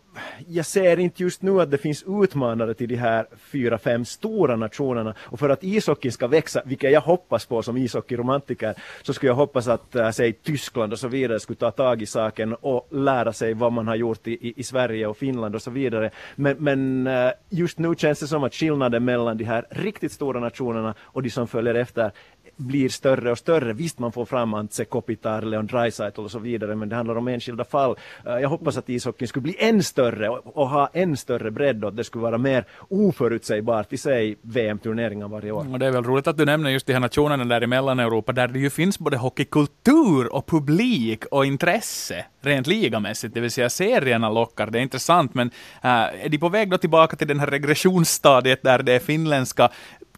[0.48, 4.56] jag ser inte just nu att det finns utmanare till de här fyra, fem stora
[4.56, 5.14] nationerna.
[5.20, 9.36] Och för att ishockeyn ska växa, vilket jag hoppas på som ishockeyromantiker, så skulle jag
[9.36, 13.34] hoppas att äh, säg Tyskland och så vidare skulle ta tag i saken och lära
[13.34, 16.12] sig vad man har gjort i, i, i Sverige och Finland och så vidare.
[16.36, 20.40] Men, men äh, just nu känns det som att skillnaden mellan de här riktigt stora
[20.40, 22.12] nationerna och de som följer efter
[22.60, 23.74] blir större och större.
[23.74, 27.28] Visst, man får fram Antse Kopitar, Leon Draisaitl och så vidare, men det handlar om
[27.28, 27.96] enskilda fall.
[28.26, 31.84] Eh, jag hoppas att ishockeyn skulle bli än större och, och ha än större bredd
[31.84, 35.74] och att det skulle vara mer oförutsägbart i sig VM-turneringar varje år.
[35.74, 38.32] Och det är väl roligt att du nämner just de här nationerna där i Mellaneuropa,
[38.32, 43.70] där det ju finns både hockeykultur och publik och intresse rent ligamässigt, det vill säga
[43.70, 47.40] serierna lockar, det är intressant, men äh, är de på väg då tillbaka till den
[47.40, 49.70] här regressionsstadiet där det är finländska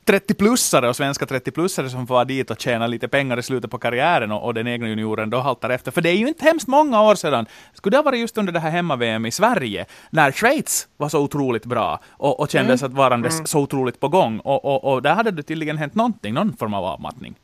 [0.05, 4.31] 30-plussare och svenska 30-plussare som får dit och tjäna lite pengar i slutet på karriären
[4.31, 5.91] och, och, den egna junioren då haltar efter.
[5.91, 8.53] För det är ju inte hemskt många år sedan, skulle det ha varit just under
[8.53, 12.91] det här hemma-VM i Sverige, när Schweiz var så otroligt bra och, och kändes mm.
[12.91, 13.45] att varandes mm.
[13.45, 14.39] så otroligt på gång.
[14.39, 17.35] Och, och, och där hade det tydligen hänt någonting, någon form av avmattning.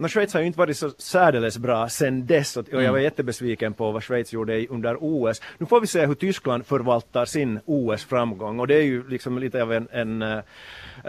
[0.00, 3.02] Men Schweiz har ju inte varit så särdeles bra sen dess och jag var mm.
[3.02, 5.42] jättebesviken på vad Schweiz gjorde under OS.
[5.58, 9.62] Nu får vi se hur Tyskland förvaltar sin OS-framgång och det är ju liksom lite
[9.62, 10.40] av en, en uh,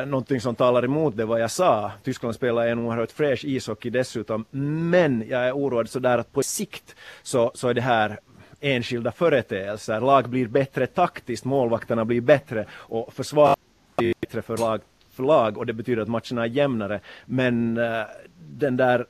[0.06, 1.92] någonting som talar emot det vad jag sa.
[2.04, 4.46] Tyskland spelar en oerhört fräsch ishockey dessutom,
[4.90, 8.20] men jag är oroad sådär att på sikt så, så är det här
[8.60, 10.02] enskilda företeelser.
[10.02, 13.60] Lag blir bättre taktiskt, målvakterna blir bättre och försvaret
[13.98, 14.82] blir bättre för lag,
[15.20, 17.00] för lag och det betyder att matcherna är jämnare.
[17.26, 18.06] Men uh,
[18.38, 19.06] den där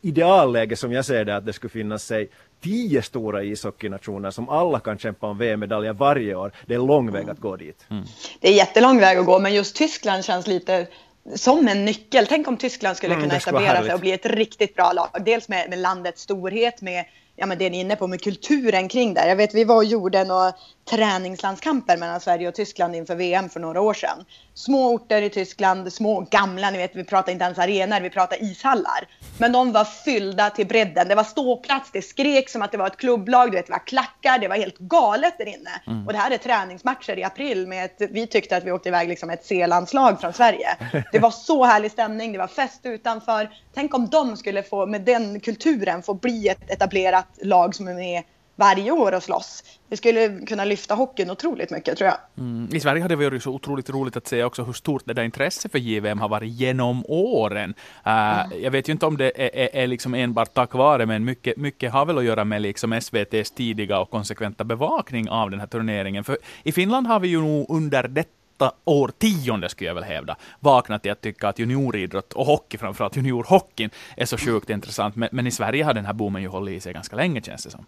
[0.00, 2.28] idealläge som jag ser det att det skulle finnas sig
[2.60, 6.52] tio stora ishockeynationer som alla kan kämpa om VM-medaljer varje år.
[6.66, 7.86] Det är lång väg att gå dit.
[7.90, 8.04] Mm.
[8.40, 10.86] Det är jättelång väg att gå, men just Tyskland känns lite
[11.34, 12.26] som en nyckel.
[12.28, 15.08] Tänk om Tyskland skulle mm, kunna etablera sig och bli ett riktigt bra lag.
[15.24, 17.04] Dels med, med landets storhet, med
[17.36, 19.28] ja, men det ni är inne på med kulturen kring det.
[19.28, 20.52] Jag vet vi var och gjorde några
[20.90, 24.24] träningslandskamper mellan Sverige och Tyskland inför VM för några år sedan.
[24.58, 28.42] Små orter i Tyskland, små gamla, ni vet vi pratar inte ens arenor, vi pratar
[28.42, 29.08] ishallar.
[29.38, 31.08] Men de var fyllda till bredden.
[31.08, 33.86] Det var ståplats, det skrek som att det var ett klubblag, du vet det var
[33.86, 35.70] klackar, det var helt galet där inne.
[35.86, 36.06] Mm.
[36.06, 39.08] Och det här är träningsmatcher i april med ett, vi tyckte att vi åkte iväg
[39.08, 40.68] liksom ett C-landslag från Sverige.
[41.12, 43.50] Det var så härlig stämning, det var fest utanför.
[43.74, 47.94] Tänk om de skulle få, med den kulturen, få bli ett etablerat lag som är
[47.94, 48.22] med
[48.58, 49.64] varje år och slåss.
[49.88, 52.18] Det skulle kunna lyfta hockeyn otroligt mycket tror jag.
[52.38, 52.68] Mm.
[52.72, 55.22] I Sverige har det varit så otroligt roligt att se också hur stort det där
[55.22, 57.74] intresset för JVM har varit genom åren.
[58.06, 58.62] Uh, mm.
[58.62, 61.56] Jag vet ju inte om det är, är, är, liksom enbart tack vare, men mycket,
[61.56, 65.66] mycket har väl att göra med liksom SVTs tidiga och konsekventa bevakning av den här
[65.66, 66.24] turneringen.
[66.24, 71.02] För i Finland har vi ju nog under detta årtionde, skulle jag väl hävda, vaknat
[71.02, 75.16] till att tycka att junioridrott och hockey, framförallt juniorhockeyn, är så sjukt intressant.
[75.16, 77.64] Men, men, i Sverige har den här boomen ju hållit i sig ganska länge, känns
[77.64, 77.86] det som.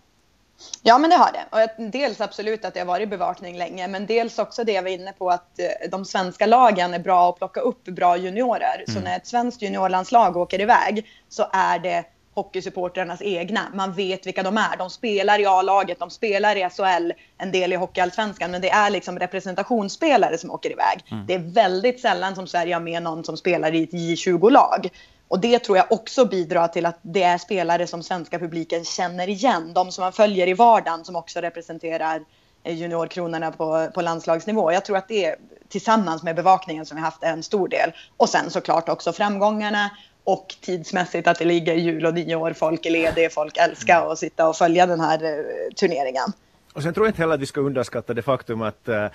[0.83, 1.45] Ja, men det har det.
[1.51, 4.91] Och dels absolut att det har varit bevakning länge, men dels också det jag var
[4.91, 8.85] inne på att eh, de svenska lagen är bra att plocka upp bra juniorer.
[8.89, 8.95] Mm.
[8.95, 13.61] Så när ett svenskt juniorlandslag åker iväg så är det hockeysupportrarnas egna.
[13.75, 14.77] Man vet vilka de är.
[14.77, 18.91] De spelar i A-laget, de spelar i SHL, en del i Hockeyallsvenskan, men det är
[18.91, 21.05] liksom representationsspelare som åker iväg.
[21.11, 21.27] Mm.
[21.27, 24.91] Det är väldigt sällan som Sverige har med någon som spelar i ett J20-lag.
[25.31, 29.29] Och det tror jag också bidrar till att det är spelare som svenska publiken känner
[29.29, 29.73] igen.
[29.75, 32.25] De som man följer i vardagen som också representerar
[32.63, 34.73] eh, juniorkronorna på, på landslagsnivå.
[34.73, 35.37] Jag tror att det
[35.69, 37.93] tillsammans med bevakningen som vi haft är en stor del.
[38.17, 39.91] Och sen såklart också framgångarna
[40.25, 44.49] och tidsmässigt att det ligger jul och nyår, folk är lediga, folk älskar att sitta
[44.49, 46.33] och följa den här eh, turneringen.
[46.73, 49.07] Och sen tror jag inte heller att vi ska underskatta det faktum att äh,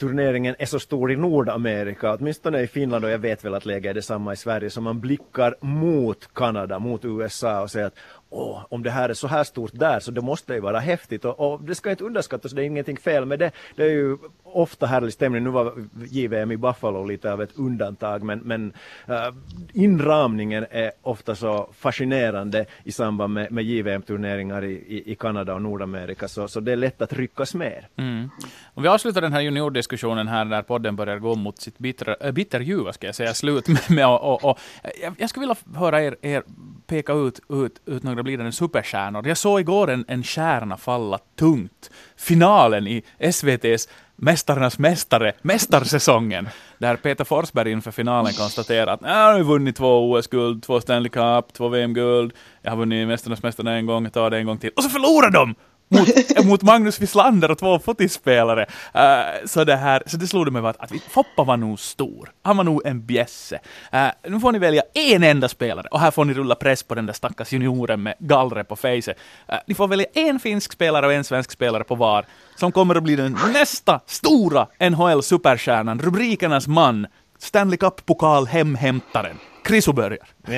[0.00, 3.90] turneringen är så stor i Nordamerika, åtminstone i Finland och jag vet väl att läget
[3.90, 7.98] är detsamma i Sverige, så man blickar mot Kanada, mot USA och säger att
[8.34, 11.24] Åh, om det här är så här stort där så det måste ju vara häftigt
[11.24, 13.50] och, och det ska inte underskattas, det är ingenting fel med det.
[13.76, 15.44] Det är ju ofta härlig stämning.
[15.44, 15.74] Nu var
[16.10, 18.72] JVM i Buffalo lite av ett undantag men, men
[19.08, 19.34] uh,
[19.72, 25.62] inramningen är ofta så fascinerande i samband med, med JVM-turneringar i, i, i, Kanada och
[25.62, 27.84] Nordamerika så, så det är lätt att ryckas med.
[27.96, 28.30] Mm.
[28.74, 32.32] Om vi avslutar den här juniordiskussionen här när podden börjar gå mot sitt bittra, äh,
[32.32, 34.58] bitterljuva ska jag säga, slut med, med och, och, och,
[35.02, 36.42] jag, jag skulle vilja höra er, er
[36.86, 39.28] peka ut, ut, ut några blivande superstjärnor.
[39.28, 41.90] Jag såg igår en, en stjärna falla tungt.
[42.16, 49.42] Finalen i SVTs Mästarnas mästare, mästarsäsongen, där Peter Forsberg inför finalen konstaterar att jag har
[49.42, 52.32] vunnit två OS-guld, två Stanley Cup, två VM-guld,
[52.62, 54.88] jag har vunnit Mästarnas mästare en gång, jag tar det en gång till, och så
[54.88, 55.54] förlorar de!
[55.92, 58.66] Mot, mot Magnus Wislander och två fotispelare.
[58.96, 62.30] Uh, så, det här, så det slog mig att, att Foppa var nog stor.
[62.42, 63.60] Han var nog en bjässe.
[63.94, 66.94] Uh, nu får ni välja en enda spelare och här får ni rulla press på
[66.94, 69.16] den där stackars junioren med gallret på fejset.
[69.52, 72.24] Uh, ni får välja en finsk spelare och en svensk spelare på var
[72.56, 77.06] som kommer att bli den nästa stora NHL-superstjärnan, rubrikernas man,
[77.38, 79.36] Stanley Cup-pokal hemhämtaren.
[79.64, 80.18] Krisu börjar.
[80.44, 80.50] Eh,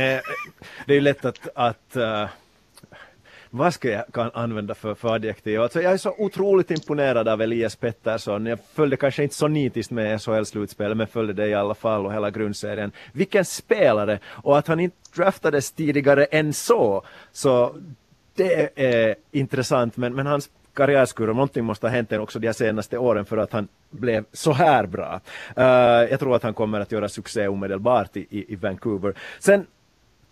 [0.87, 2.27] det är ju lätt att, att uh
[3.57, 5.61] vad ska jag kan använda för, för adjektiv?
[5.61, 8.47] Alltså jag är så otroligt imponerad av Elias Pettersson.
[8.47, 12.13] Jag följde kanske inte så nitiskt med SHL-slutspelet, men följde det i alla fall och
[12.13, 12.93] hela grundserien.
[13.13, 14.19] Vilken spelare!
[14.27, 17.77] Och att han inte draftades tidigare än så, så
[18.35, 23.25] det är intressant, men, men hans karriärskurva, någonting måste ha hänt också de senaste åren
[23.25, 25.21] för att han blev så här bra.
[25.59, 25.65] Uh,
[26.11, 29.15] jag tror att han kommer att göra succé omedelbart i, i, i Vancouver.
[29.39, 29.67] Sen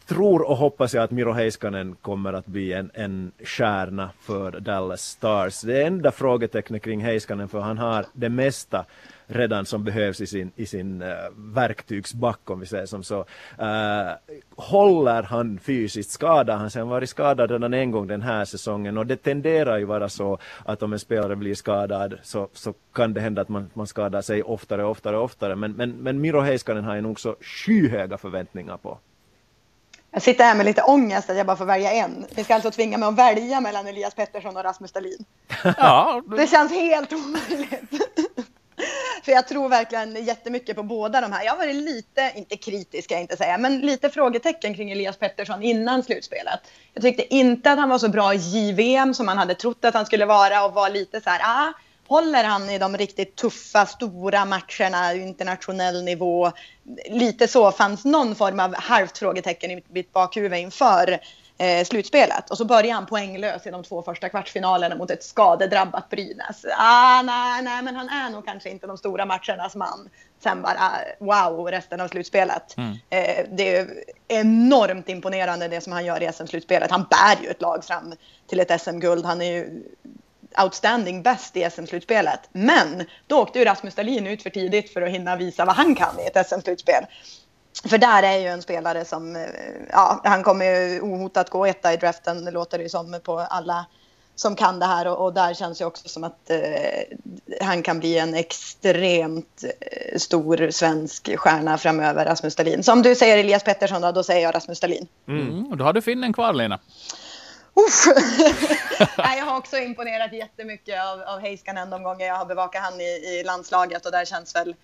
[0.06, 5.02] tror och hoppas jag att Miro Heiskanen kommer att bli en, en stjärna för Dallas
[5.02, 5.60] Stars.
[5.60, 8.84] Det enda frågetecknet kring Heiskanen för han har det mesta
[9.26, 13.18] redan som behövs i sin, i sin uh, verktygsback om vi säger som så.
[13.20, 13.26] Uh,
[14.56, 16.80] håller han fysiskt, skadar han sig?
[16.80, 20.38] Han varit skadad redan en gång den här säsongen och det tenderar ju vara så
[20.64, 24.22] att om en spelare blir skadad så, så kan det hända att man, man skadar
[24.22, 25.56] sig oftare och oftare och oftare.
[25.56, 28.98] Men, men, men Miro Heiskanen har jag nog så skyhöga förväntningar på.
[30.12, 32.26] Jag sitter här med lite ångest att jag bara får välja en.
[32.34, 35.24] Ni ska alltså tvinga mig att välja mellan Elias Pettersson och Rasmus Dahlin.
[35.78, 36.22] Ja.
[36.36, 37.90] Det känns helt omöjligt.
[39.24, 41.44] För jag tror verkligen jättemycket på båda de här.
[41.44, 45.16] Jag har varit lite, inte kritisk ska jag inte säga, men lite frågetecken kring Elias
[45.16, 46.60] Pettersson innan slutspelet.
[46.94, 49.94] Jag tyckte inte att han var så bra i JVM som man hade trott att
[49.94, 51.72] han skulle vara och var lite så här, ah,
[52.08, 56.52] håller han i de riktigt tuffa, stora matcherna, internationell nivå?
[57.10, 61.20] Lite så fanns någon form av halvt frågetecken i mitt bakhuvud inför
[61.58, 62.50] eh, slutspelet.
[62.50, 66.64] Och så börjar han poänglös i de två första kvartsfinalerna mot ett skadedrabbat Brynäs.
[66.78, 70.08] Ah, nej, nej, men han är nog kanske inte de stora matchernas man.
[70.42, 72.76] Sen bara wow, resten av slutspelet.
[72.76, 72.92] Mm.
[73.10, 73.88] Eh, det är
[74.28, 76.90] enormt imponerande det som han gör i SM-slutspelet.
[76.90, 78.14] Han bär ju ett lag fram
[78.46, 79.24] till ett SM-guld.
[79.24, 79.82] Han är ju
[80.58, 82.40] outstanding bäst i SM-slutspelet.
[82.52, 85.94] Men då åkte ju Rasmus Dahlin ut för tidigt för att hinna visa vad han
[85.94, 87.04] kan i ett SM-slutspel.
[87.84, 89.42] För där är ju en spelare som, eh,
[89.90, 93.38] ja, han kommer ju ohotat gå etta i draften, det låter det ju som på
[93.38, 93.86] alla
[94.34, 97.16] som kan det här och, och där känns det också som att eh,
[97.60, 102.82] han kan bli en extremt eh, stor svensk stjärna framöver, Rasmus Dahlin.
[102.82, 105.06] Så om du säger Elias Pettersson då, då säger jag Rasmus Dahlin.
[105.28, 105.66] Mm.
[105.66, 106.78] Och då har du finnen kvar Lena.
[109.18, 113.00] Nej, jag har också imponerat jättemycket av, av Heiskanen de gånger jag har bevakat han
[113.00, 114.74] i, i landslaget och där känns väl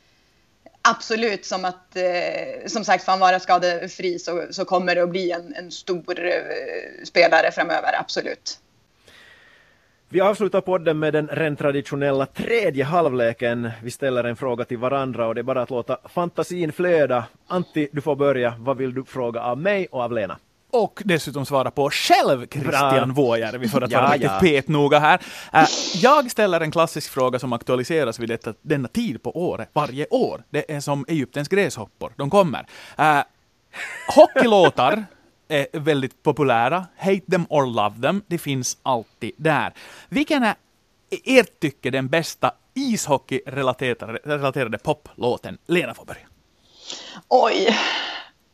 [0.83, 5.11] absolut som att, eh, som sagt, får han vara skadefri så, så kommer det att
[5.11, 8.61] bli en, en stor eh, spelare framöver, absolut.
[10.11, 13.71] Vi avslutar podden med den rent traditionella tredje halvleken.
[13.83, 17.25] Vi ställer en fråga till varandra och det är bara att låta fantasin flöda.
[17.47, 18.55] Antti, du får börja.
[18.59, 20.39] Vad vill du fråga av mig och av Lena?
[20.71, 24.41] Och dessutom svara på själv Christian Vuojärvi för att ja, vara riktigt ja.
[24.41, 25.21] petnoga här.
[25.55, 30.07] Uh, jag ställer en klassisk fråga som aktualiseras vid detta, denna tid på året varje
[30.11, 30.43] år.
[30.51, 32.67] Det är som Egyptens gräshoppor, de kommer.
[33.01, 33.23] Uh,
[34.17, 35.05] hockeylåtar
[35.49, 36.87] är väldigt populära.
[36.99, 39.73] Hate them or love them, det finns alltid där.
[40.09, 40.55] Vilken är
[41.25, 45.59] ert tycke den bästa ishockey-relaterade poplåten?
[45.67, 46.27] Lena får börja.
[47.29, 47.77] Oj.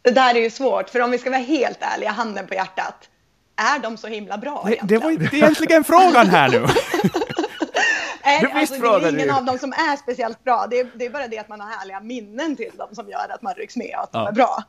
[0.04, 3.08] Det där är ju svårt, för om vi ska vara helt ärliga, handen på hjärtat,
[3.56, 5.00] är de så himla bra det, egentligen?
[5.00, 6.58] Det var ju egentligen frågan här nu.
[8.22, 10.66] är, alltså, det är ingen av dem som är speciellt bra.
[10.70, 13.28] Det är, det är, bara det att man har härliga minnen till dem som gör
[13.30, 14.18] att man rycks med och att ja.
[14.18, 14.62] de är bra.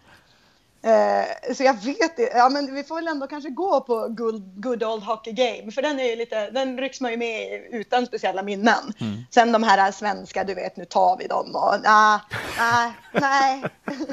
[0.86, 4.62] Uh, så jag vet inte, ja men vi får väl ändå kanske gå på good,
[4.62, 7.68] good old hockey game, för den är ju lite, den rycks man ju med i
[7.72, 8.94] utan speciella minnen.
[9.00, 9.24] Mm.
[9.32, 12.20] Sen de här svenska, du vet, nu tar vi dem och nah,
[12.58, 13.64] nah, nej.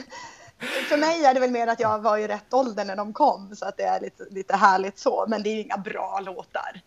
[0.88, 3.56] för mig är det väl mer att jag var i rätt ålder när de kom
[3.56, 5.24] så att det är lite, lite härligt så.
[5.28, 6.80] Men det är ju inga bra låtar.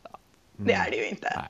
[0.57, 1.33] Det är det ju inte.
[1.35, 1.49] Nej.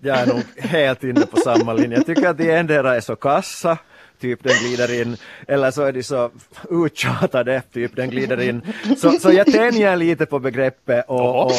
[0.00, 1.96] Jag är nog helt inne på samma linje.
[1.96, 3.78] Jag tycker att de endera är så kassa,
[4.24, 5.16] typ den glider in,
[5.48, 6.30] eller så är de så
[6.70, 8.62] uttjatade, typ den glider in.
[8.96, 11.52] Så, så jag tänjer lite på begreppet och, och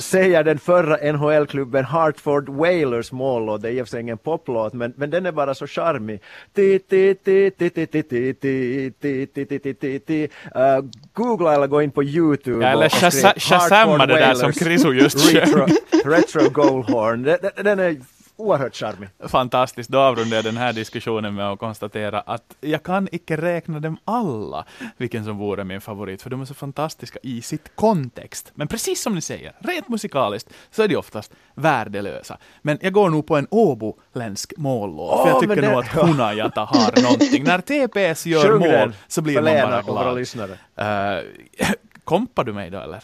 [0.00, 3.62] säger den förra NHL-klubben Hartford Whalers mållåt.
[3.62, 6.20] Det är i och för sig ingen poplåt, men, men den är bara så charmig.
[11.12, 12.64] Googla eller gå in på YouTube.
[12.64, 12.88] Ja, eller
[13.40, 15.66] shasamma det där som Krisu just Retro,
[16.04, 17.22] retro Goalhorn.
[17.62, 17.96] Den är
[18.42, 19.08] oerhört charmig.
[19.28, 23.80] Fantastiskt, då avrundar jag den här diskussionen med att konstatera att jag kan icke räkna
[23.80, 24.64] dem alla,
[24.96, 28.52] vilken som vore min favorit, för de är så fantastiska i sitt kontext.
[28.54, 32.38] Men precis som ni säger, rent musikaliskt så är de oftast värdelösa.
[32.62, 35.70] Men jag går nog på en åboländsk mållåt, oh, för jag tycker det...
[35.70, 37.44] nog att Hunajata har någonting.
[37.44, 40.50] När TPS gör Sjung mål så blir man bara glad.
[40.80, 43.02] Uh, Kompar du mig då eller?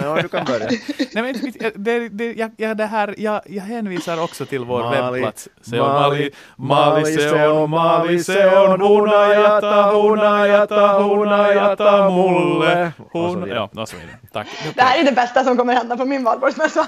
[0.00, 0.66] Ja, du kan börja.
[1.12, 5.12] Nej, men, det, det, jag, jag, det här, jag, jag hänvisar också till vår Mali,
[5.12, 5.48] webbplats.
[5.60, 12.92] Seon, Mali, Mali, Seon, Mali, Seon, Hunajata, Hunajata, Hunajata, mulle.
[13.12, 14.16] Hun, ja, och så vidare.
[14.32, 14.46] Tack.
[14.74, 16.80] Det här är det bästa som kommer hända på min valborgsmässa.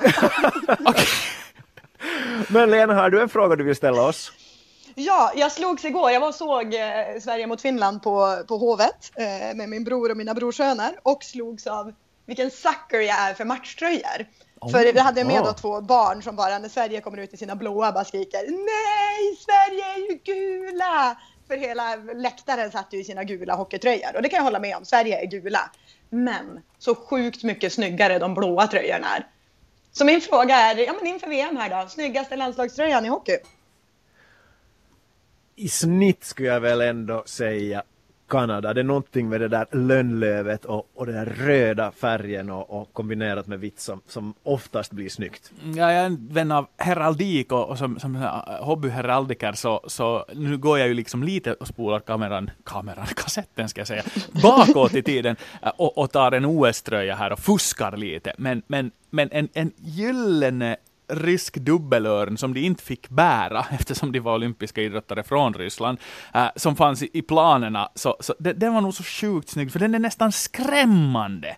[0.84, 1.06] okay.
[2.48, 4.32] Men Lena, har du en fråga du vill ställa oss?
[4.94, 6.10] Ja, jag slogs igår.
[6.10, 10.10] Jag var och såg eh, Sverige mot Finland på, på Hovet eh, med min bror
[10.10, 11.92] och mina brorsöner och slogs av
[12.26, 14.26] vilken sucker jag är för matchtröjor.
[14.60, 15.54] Oh, för vi hade med oh.
[15.54, 19.84] två barn som bara när Sverige kommer ut i sina blåa bara skriker Nej, Sverige
[19.84, 21.16] är ju gula!
[21.48, 24.76] För hela läktaren satt ju i sina gula hockeytröjor och det kan jag hålla med
[24.76, 24.84] om.
[24.84, 25.70] Sverige är gula.
[26.10, 29.26] Men så sjukt mycket snyggare de blåa tröjorna är.
[29.92, 33.36] Så min fråga är, ja men inför VM här då, snyggaste landslagströjan i hockey?
[35.60, 37.82] I snitt skulle jag väl ändå säga
[38.28, 38.74] Kanada.
[38.74, 42.92] Det är någonting med det där lönnlövet och, och den där röda färgen och, och,
[42.92, 45.52] kombinerat med vitt som, som oftast blir snyggt.
[45.64, 50.24] Ja, jag är en vän av heraldik och, och som, som eh, hobbyheraldiker så, så
[50.34, 54.02] nu går jag ju liksom lite och spolar kameran, kameran, kassetten ska jag säga,
[54.42, 58.32] bakåt i tiden eh, och, och tar en OS-tröja här och fuskar lite.
[58.38, 60.76] Men, men, men en, en gyllene
[61.10, 65.98] rysk dubbelörn som de inte fick bära eftersom de var olympiska idrottare från Ryssland,
[66.34, 67.88] äh, som fanns i, i planerna.
[67.94, 71.56] Så, så det, den var nog så sjukt snygg, för den är nästan skrämmande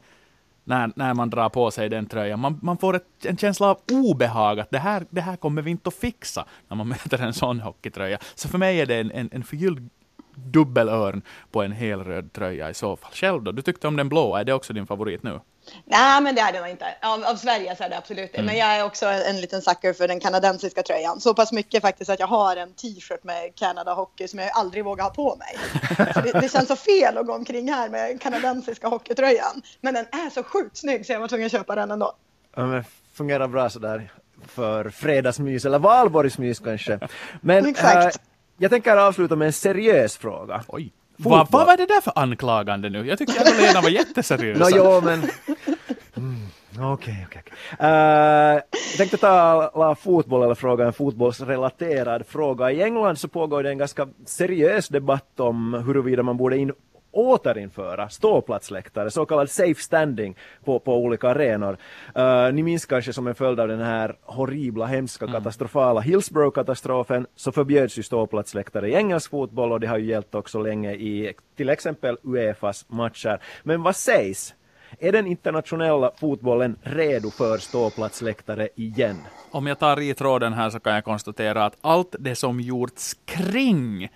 [0.64, 2.40] när, när man drar på sig den tröjan.
[2.40, 5.70] Man, man får ett, en känsla av obehag, att det här, det här kommer vi
[5.70, 8.18] inte att fixa när man möter en sån hockeytröja.
[8.34, 9.90] Så för mig är det en, en, en förgylld
[10.35, 13.12] dubbelörn på en helröd tröja i så fall.
[13.12, 13.53] Själv då?
[13.53, 15.41] Du tyckte om den blå, är det också din favorit nu?
[15.85, 16.87] Nej, men det är det nog inte.
[17.03, 18.39] Av, av Sverige så är det absolut det.
[18.39, 18.47] Mm.
[18.47, 21.20] Men jag är också en liten sucker för den kanadensiska tröjan.
[21.20, 24.85] Så pass mycket faktiskt att jag har en t-shirt med Canada Hockey som jag aldrig
[24.85, 25.59] vågar ha på mig.
[26.24, 29.62] det, det, känns så fel att gå omkring här med kanadensiska hockeytröjan.
[29.80, 32.12] Men den är så sjukt snygg så jag var tvungen att köpa den ändå.
[32.57, 34.12] Ja, men fungerar bra sådär
[34.47, 36.99] för fredagsmys eller valborgsmys kanske.
[37.41, 38.16] Men Exakt.
[38.16, 38.22] Äh,
[38.63, 40.65] jag tänker avsluta med en seriös fråga.
[40.69, 40.93] Oj.
[41.17, 43.07] Vad va var det där för anklagande nu?
[43.07, 44.59] Jag tyckte att Lena var jätteseriös.
[44.59, 45.23] no, jo, men...
[46.17, 46.93] Mm.
[46.93, 47.43] Okej, okej.
[47.79, 48.63] Jag
[48.97, 52.71] tänkte ta fotboll eller fråga en fotbollsrelaterad fråga.
[52.71, 56.73] I England så pågår det en ganska seriös debatt om huruvida man borde in
[57.13, 61.77] återinföra ståplatsläktare, så kallad safe standing på, på olika arenor.
[62.19, 65.35] Uh, ni minns kanske som en följd av den här horribla, hemska, mm.
[65.35, 70.63] katastrofala Hillsborough-katastrofen så förbjöds ju ståplatsläktare i engelsk fotboll och det har ju gällt också
[70.63, 73.41] länge i till exempel Uefas matcher.
[73.63, 74.55] Men vad sägs?
[74.99, 79.17] Är den internationella fotbollen redo för ståplatsläktare igen?
[79.51, 83.17] Om jag tar i tråden här så kan jag konstatera att allt det som gjorts
[83.25, 84.09] kring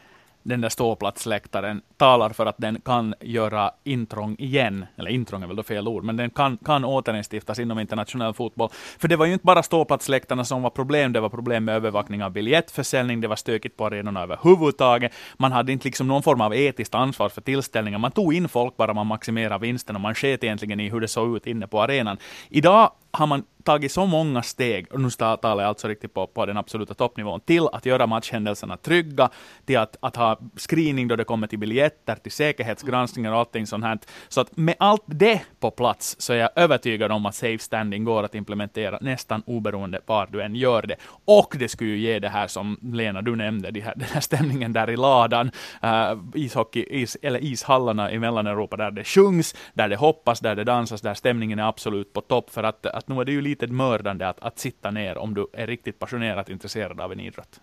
[0.47, 4.87] den där ståplatsläktaren talar för att den kan göra intrång igen.
[4.97, 8.71] Eller intrång är väl då fel ord, men den kan, kan återinstiftas inom internationell fotboll.
[8.99, 12.25] För det var ju inte bara ståplatsläktarna som var problem, det var problem med övervakning
[12.25, 15.13] av biljettförsäljning, det var stökigt på arenorna överhuvudtaget.
[15.37, 17.99] Man hade inte liksom någon form av etiskt ansvar för tillställningar.
[17.99, 21.09] Man tog in folk bara man maximerade vinsten och man sket egentligen i hur det
[21.09, 22.19] såg ut inne på arenan.
[22.49, 26.47] Idag har man tagit så många steg, och nu talar jag alltså riktigt på, på
[26.47, 29.31] den absoluta toppnivån, till att göra matchhändelserna trygga,
[29.65, 33.85] till att, att ha screening då det kommer till biljetter, till säkerhetsgranskningar och allting sånt
[33.85, 33.99] här.
[34.29, 38.05] Så att med allt det på plats så är jag övertygad om att safe standing
[38.05, 40.97] går att implementera nästan oberoende var du än gör det.
[41.25, 44.21] Och det skulle ju ge det här som Lena, du nämnde, de här, den här
[44.21, 45.51] stämningen där i ladan,
[45.85, 50.65] uh, ishockey, is, eller ishallarna i Mellaneuropa där det sjungs, där det hoppas, där det
[50.65, 52.51] dansas, där stämningen är absolut på topp.
[52.51, 55.47] För att, att nu är det ju lite mördande att, att sitta ner om du
[55.53, 57.61] är riktigt passionerat intresserad av en idrott.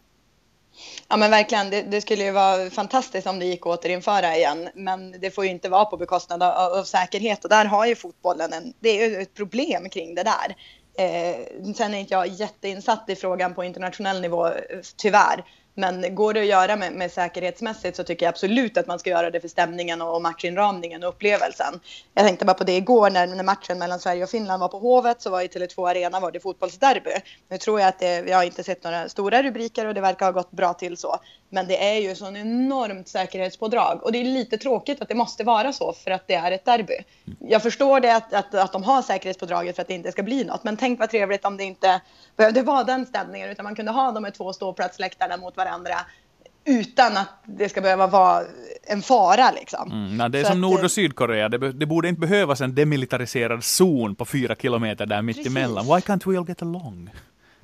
[1.08, 4.70] Ja men verkligen, det, det, skulle ju vara fantastiskt om det gick att återinföra igen.
[4.76, 7.96] Men det får ju inte vara på bekostnad av, av säkerhet och där har ju
[7.96, 10.56] fotbollen en, det är ju ett problem kring det där.
[10.98, 14.54] Eh, sen är inte jag jätteinsatt i frågan på internationell nivå, eh,
[14.98, 15.44] tyvärr.
[15.76, 19.10] Men går det att göra med, med, säkerhetsmässigt så tycker jag absolut att man ska
[19.10, 21.80] göra det för stämningen och matchinramningen och upplevelsen.
[22.14, 24.80] Jag tänkte bara på det igår när, när matchen mellan Sverige och Finland var på
[24.80, 27.12] Hovet så var i Tele2 Arena var det fotbollsderby.
[27.50, 30.26] Nu tror jag att det, jag har inte sett några stora rubriker och det verkar
[30.26, 31.20] ha gått bra till så.
[31.54, 35.44] Men det är ju sån enormt säkerhetspådrag och det är lite tråkigt att det måste
[35.44, 36.98] vara så för att det är ett derby.
[37.40, 40.44] Jag förstår det att, att, att de har säkerhetspådraget för att det inte ska bli
[40.44, 42.02] något, men tänk vad trevligt om det inte
[42.36, 45.96] behövde vara den stämningen utan man kunde ha de här två ståplatsläktarna mot varandra
[46.66, 48.44] utan att det ska behöva vara
[48.84, 49.52] en fara.
[49.52, 49.92] Liksom.
[49.92, 52.76] Mm, nej, det är så som Nord och Sydkorea, det, det, borde inte behövas en
[52.76, 55.86] demilitariserad zon på fyra kilometer där mitt emellan.
[55.86, 57.10] Why can't we all get along?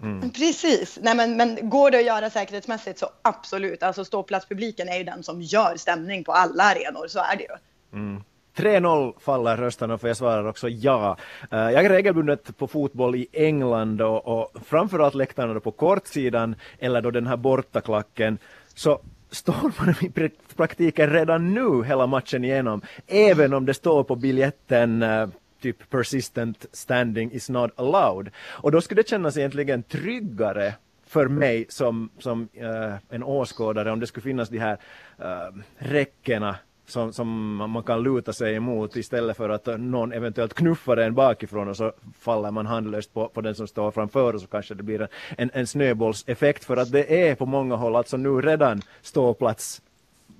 [0.01, 0.31] Mm.
[0.31, 3.83] Precis, Nej, men, men går det att göra säkerhetsmässigt så absolut.
[3.83, 7.55] Alltså ståplatspubliken är ju den som gör stämning på alla arenor, så är det ju.
[7.99, 8.23] Mm.
[8.55, 11.17] 3-0 faller rösterna för jag svarar också ja.
[11.51, 17.01] Eh, jag är regelbundet på fotboll i England och, och framförallt läktarna på kortsidan eller
[17.01, 18.37] då den här bortaklacken
[18.75, 18.99] så
[19.31, 25.03] står man i praktiken redan nu hela matchen igenom även om det står på biljetten
[25.03, 25.29] uh,
[25.61, 28.29] typ persistent standing is not allowed.
[28.37, 30.73] Och då skulle det kännas egentligen tryggare
[31.07, 34.77] för mig som, som uh, en åskådare om det skulle finnas de här
[35.19, 36.55] uh, räckena
[36.89, 41.67] som, som man kan luta sig emot istället för att någon eventuellt knuffar en bakifrån
[41.67, 44.83] och så faller man handlöst på, på den som står framför och så kanske det
[44.83, 45.07] blir
[45.37, 49.81] en, en snöbollseffekt för att det är på många håll alltså nu redan ståplats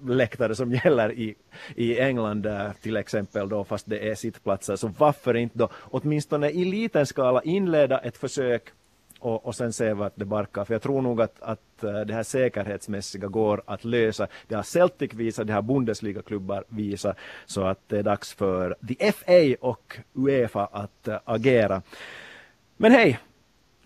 [0.06, 1.36] läktare som gäller i,
[1.76, 6.50] i England eh, till exempel då fast det är sittplatser så varför inte då åtminstone
[6.50, 8.64] i liten skala inleda ett försök
[9.20, 10.66] och, och sen se vart det barkar.
[10.66, 14.28] För jag tror nog att, att eh, det här säkerhetsmässiga går att lösa.
[14.48, 17.18] Det har Celtic visat, det har Bundesliga-klubbar visat.
[17.46, 21.82] Så att det är dags för the FA och Uefa att eh, agera.
[22.78, 23.20] Men hej,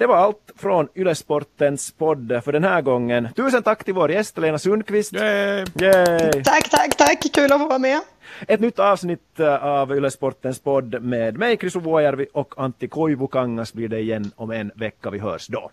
[0.03, 3.27] det var allt från Ylesportens podd för den här gången.
[3.35, 5.13] Tusen tack till vår gäst Lena Sundqvist.
[5.13, 5.65] Yay!
[5.79, 6.43] Yay!
[6.43, 7.33] Tack, tack, tack.
[7.33, 8.01] Kul att få vara med.
[8.47, 13.87] Ett nytt avsnitt eh, av Ylesportens podd med mig, Chris Vuojärvi och Antti Koivukangas blir
[13.87, 15.09] det igen om en vecka.
[15.09, 15.71] Vi hörs då.